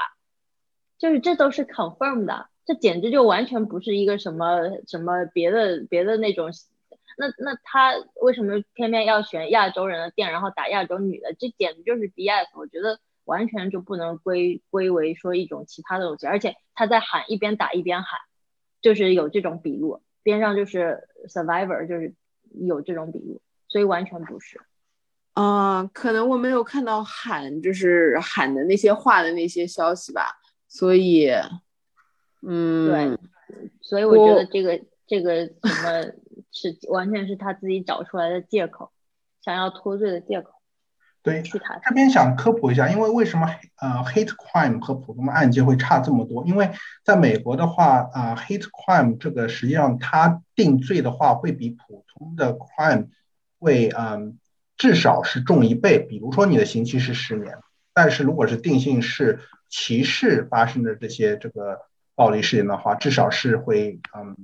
[0.97, 6.49] 就是这都是 confirm 的，这简直就完全不是一个什么什么别的别的那种。
[7.19, 11.33] 那那他为什么偏偏要选亚洲人的店，然后打亚洲女的？
[11.39, 12.55] 这简直就是 BS！
[12.55, 16.27] 我觉得完全就不能归归为说一种其他的东西。
[16.27, 18.19] 而且他在喊，一边打一边喊，
[18.81, 22.13] 就是有这种笔录，边上就是 survivor，就是
[22.51, 24.61] 有这种笔录，所以完全不是。
[25.33, 30.39] 啊，可能我没有看到喊，就是喊的那些话的那些消息吧。
[30.67, 31.31] 所以，
[32.43, 33.17] 嗯，
[33.49, 36.13] 对，所以我觉得这个这个什么。
[36.57, 38.91] 是完全是他自己找出来的借口，
[39.43, 40.53] 想要脱罪的借口。
[41.21, 43.47] 对，这边想科普一下，因为为什么
[43.81, 46.45] 呃 hate crime 和普通的案件会差这么多？
[46.45, 46.71] 因为
[47.03, 53.09] 在美国的话啊，hate crime 这个实际上它定罪的话会比普通的 crime
[53.59, 54.39] 会嗯
[54.77, 55.99] 至少是重一倍。
[55.99, 57.57] 比如说你的刑期是十年，
[57.93, 59.39] 但是如果是定性是
[59.69, 61.81] 歧视发生的这些这个
[62.15, 64.37] 暴力事件的话，至少是会嗯，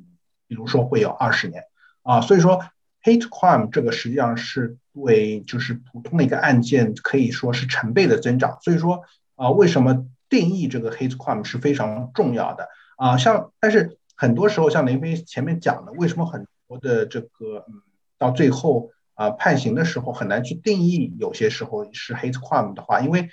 [0.48, 1.64] 比如说会有二十年。
[2.04, 2.64] 啊，所以说
[3.02, 8.60] hate crime 这个实际上是对就是普通的一个案件可以说是成倍的增长。
[8.62, 9.02] 所以说
[9.36, 12.68] 啊，为什么定义这个 hate crime 是非常重要的
[12.98, 13.18] 啊？
[13.18, 17.82] 像但是很多时候像林飞前面讲的，为什么很多的这个嗯
[18.18, 23.30] 到最后啊判刑的时候很难去定义，有些时候是 hate crime 的话，因为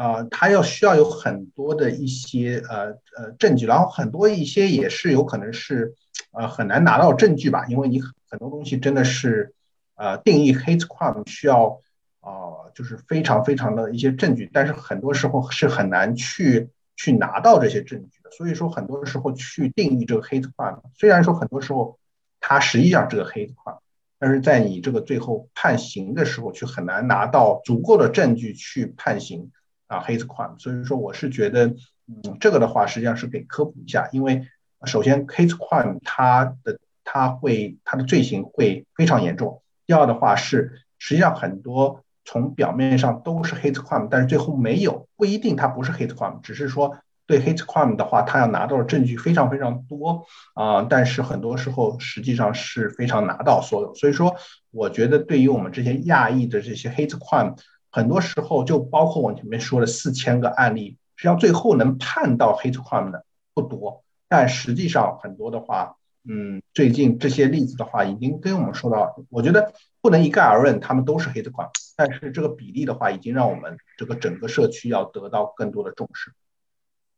[0.00, 2.86] 啊他要需要有很多的一些呃
[3.16, 5.94] 呃证据，然后很多一些也是有可能是。
[6.32, 7.66] 呃，很难拿到证据吧？
[7.66, 9.52] 因为你很多东西真的是，
[9.96, 11.80] 呃，定义 hate crime 需要，
[12.20, 18.30] 呃，就是非常非常的一些证据，但是很多时候是很难去去拿到这些证据的。
[18.30, 21.98] 所以说，很多时候去定义这个 hate crime，虽然说很多时候
[22.38, 23.80] 它实际上是个 hate crime，
[24.20, 29.50] 但是在你这个最后判刑的时候，却很难拿到足够的证据去判刑
[29.90, 30.58] 啊 hate crime。
[30.58, 31.66] 所以说，我是觉得，
[32.06, 34.48] 嗯，这个的话实际上是给科普一下，因为。
[34.86, 39.60] 首先，hate crime 它的它会它的罪行会非常严重。
[39.86, 46.96] 第二的话是，实际上很多从表面上都是 hate crime，但是最后没有，不一定它不是 hate crime，只是说
[47.26, 50.86] 对 hate crime 的话，他要拿到的证据非常非常多啊。
[50.88, 53.94] 但是很多时候实际上是非常拿到所有。
[53.94, 54.34] 所以说，
[54.70, 57.58] 我觉得对于我们这些亚裔的这些 hate crime，
[57.90, 64.04] 很多时候就包括我前面说的四千个案例，实际上最后能判到 hate crime 的不多。
[64.28, 65.96] 但实际上很多的话，
[66.28, 76.32] 嗯，最近这些例子的话，已经跟我们说到，我觉得不能一概而论，他们都是 hit crime，但是这个比例的话，已经让我们这个整个社区要得到更多的重视。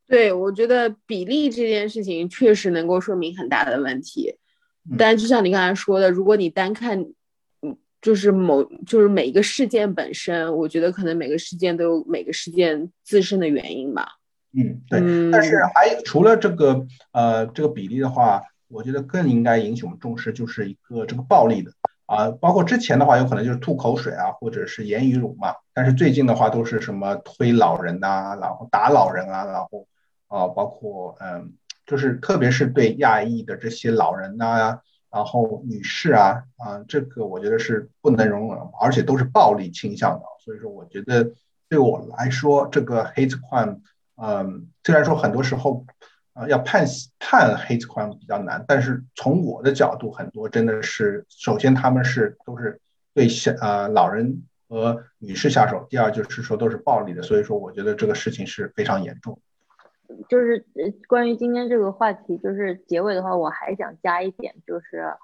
[0.07, 4.37] 对，我觉得比例这件事情确实能够说明很大的问题。
[4.99, 7.15] 但就像你刚才说的，如果你单看，嗯，
[8.03, 14.07] 就是某就是每一个事件本身，我觉得可能每个事件都有每个事件自身的原因吧。
[14.53, 15.31] 嗯，对。
[15.31, 21.71] 但是还除了这个呃这个比例的话，我觉得更应该引起我们重视，就是一个这个暴力的
[22.07, 25.55] 啊，包括之前的话，有可能就是吐口水啊，或者是言语辱骂。
[25.73, 29.87] 但是最近的话，都是什么推老人呐，然后打老人啊，然后
[30.27, 31.53] 啊，包括嗯，
[31.87, 34.81] 就是特别是对亚裔的这些老人呐，
[35.13, 40.25] 然后女士啊啊，这个我觉得是不能容忍，而且都是暴力倾向的。
[40.43, 41.31] 所以说，我觉得
[41.69, 43.81] 对我来说，这个 hate crime。
[44.17, 45.85] 嗯，虽然说很多时候，
[46.35, 46.87] 呃，要判
[47.19, 52.81] 判 hate crime 比较难，但是从我的角度，很多真的是，首先他们是都是
[53.13, 59.39] 对小呃老人和女士下手，第二就是说都是暴力的，所以说我觉得这个事情是非常严重。
[60.29, 60.67] 就是，
[61.09, 65.15] 关于今天这个话题，就是结尾的话，我还想加一点，就是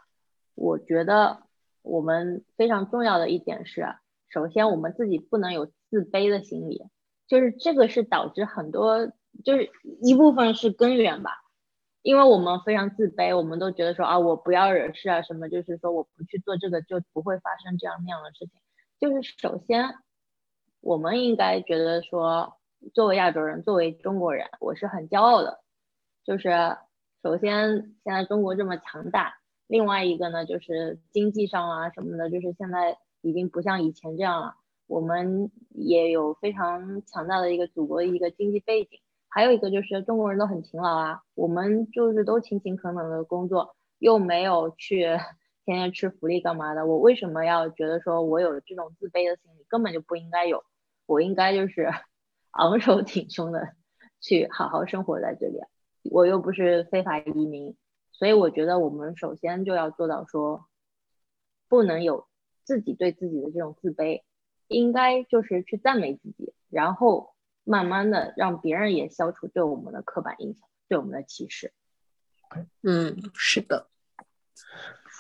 [0.55, 1.43] 我觉得
[1.83, 3.95] 我们非常重要的一点是，
[4.29, 6.85] 首先我们自己不能有自卑的心理。
[7.27, 9.13] 就是这个是导致很多，
[9.45, 9.71] 就是
[10.01, 11.31] 一部分是根源吧，
[12.01, 18.53] 因为我们非常自卑，我们都觉得说啊，我不要惹事啊，什么就是说我不去做这个就不会发生这样那样的事情。
[18.99, 19.95] 就是首先，
[20.81, 22.58] 我们应该觉得说，
[22.95, 25.61] 作为亚洲人，作为中国人，我是很骄傲的。
[26.25, 26.77] 就是
[27.23, 29.35] 首先现在中国这么强大，
[29.67, 34.55] 另外一个呢，就是经济上啊什么的，就是现在已经不像以前这样了。
[34.87, 45.03] 我们也有非常强大的一个祖国的一个经济背景，还有一个就是中国人都很勤劳啊，我们就是都勤勤恳恳的工作，又没有去
[45.67, 46.87] 天天吃福利干嘛的。
[46.87, 49.67] 我为什么要觉得说我有这种自卑的心理？
[49.69, 50.65] 根本就不应该有，
[51.05, 51.91] 我应该就是
[52.59, 53.75] 昂首挺胸的
[54.21, 55.59] 去好好生活在这里。
[56.03, 57.77] 我又不是非法移民，
[58.13, 60.67] 所以我觉得我们首先就要做到说，
[61.69, 62.27] 不能有
[62.65, 64.23] 自己对自己的这种自卑。
[64.67, 71.73] 应该就是去赞美自己，然后慢慢的让别人也消除对我们的刻板印象，对我们的歧视。
[72.83, 73.89] 嗯，是的，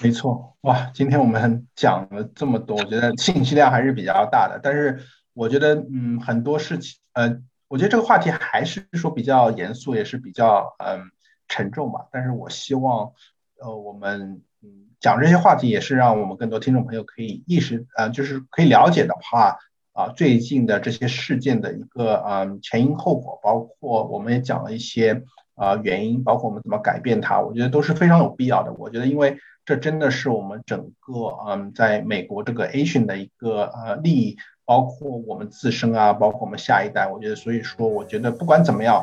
[0.02, 0.59] 没错。
[0.62, 4.60] 哇，今天我们讲了这么多，我觉得信息量还是比较大的。
[4.62, 5.01] 但是
[5.39, 11.10] 我觉得，嗯，很多事情，呃，我觉得这个话题还是说比较严肃，也是比较嗯
[11.47, 12.06] 沉重吧。
[12.10, 13.12] 但是我希望，
[13.60, 14.43] 呃，我们。
[14.60, 19.56] 嗯讲这些话题也是让我们更多听众朋友可以意识，呃，就是可以了解的话，
[19.93, 25.23] 啊，最近的这些事件的一个呃前因后果，包括我们也讲了一些
[25.55, 28.73] 啊原因，包括我们怎么改变它，我觉得都是非常有必要的。
[28.73, 34.36] 我觉得，因为这真的是我们整个嗯在美国这个 Asian 的一个呃利益，
[34.69, 39.03] 包括我们自身啊，包括我们下一代，我觉得，所以说，我觉得不管怎么样，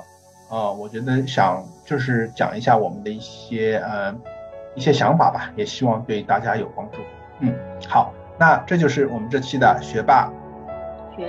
[0.51, 4.15] 呃，我觉得想就是讲一下我们的一些呃。
[4.77, 6.97] 一些想法吧，也希望对大家有帮助。
[7.39, 7.55] 嗯，
[7.87, 10.29] 好，那这就是我们这期的学霸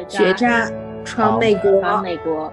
[0.09, 0.69] 学渣
[1.05, 2.53] 闯美国，闯美国。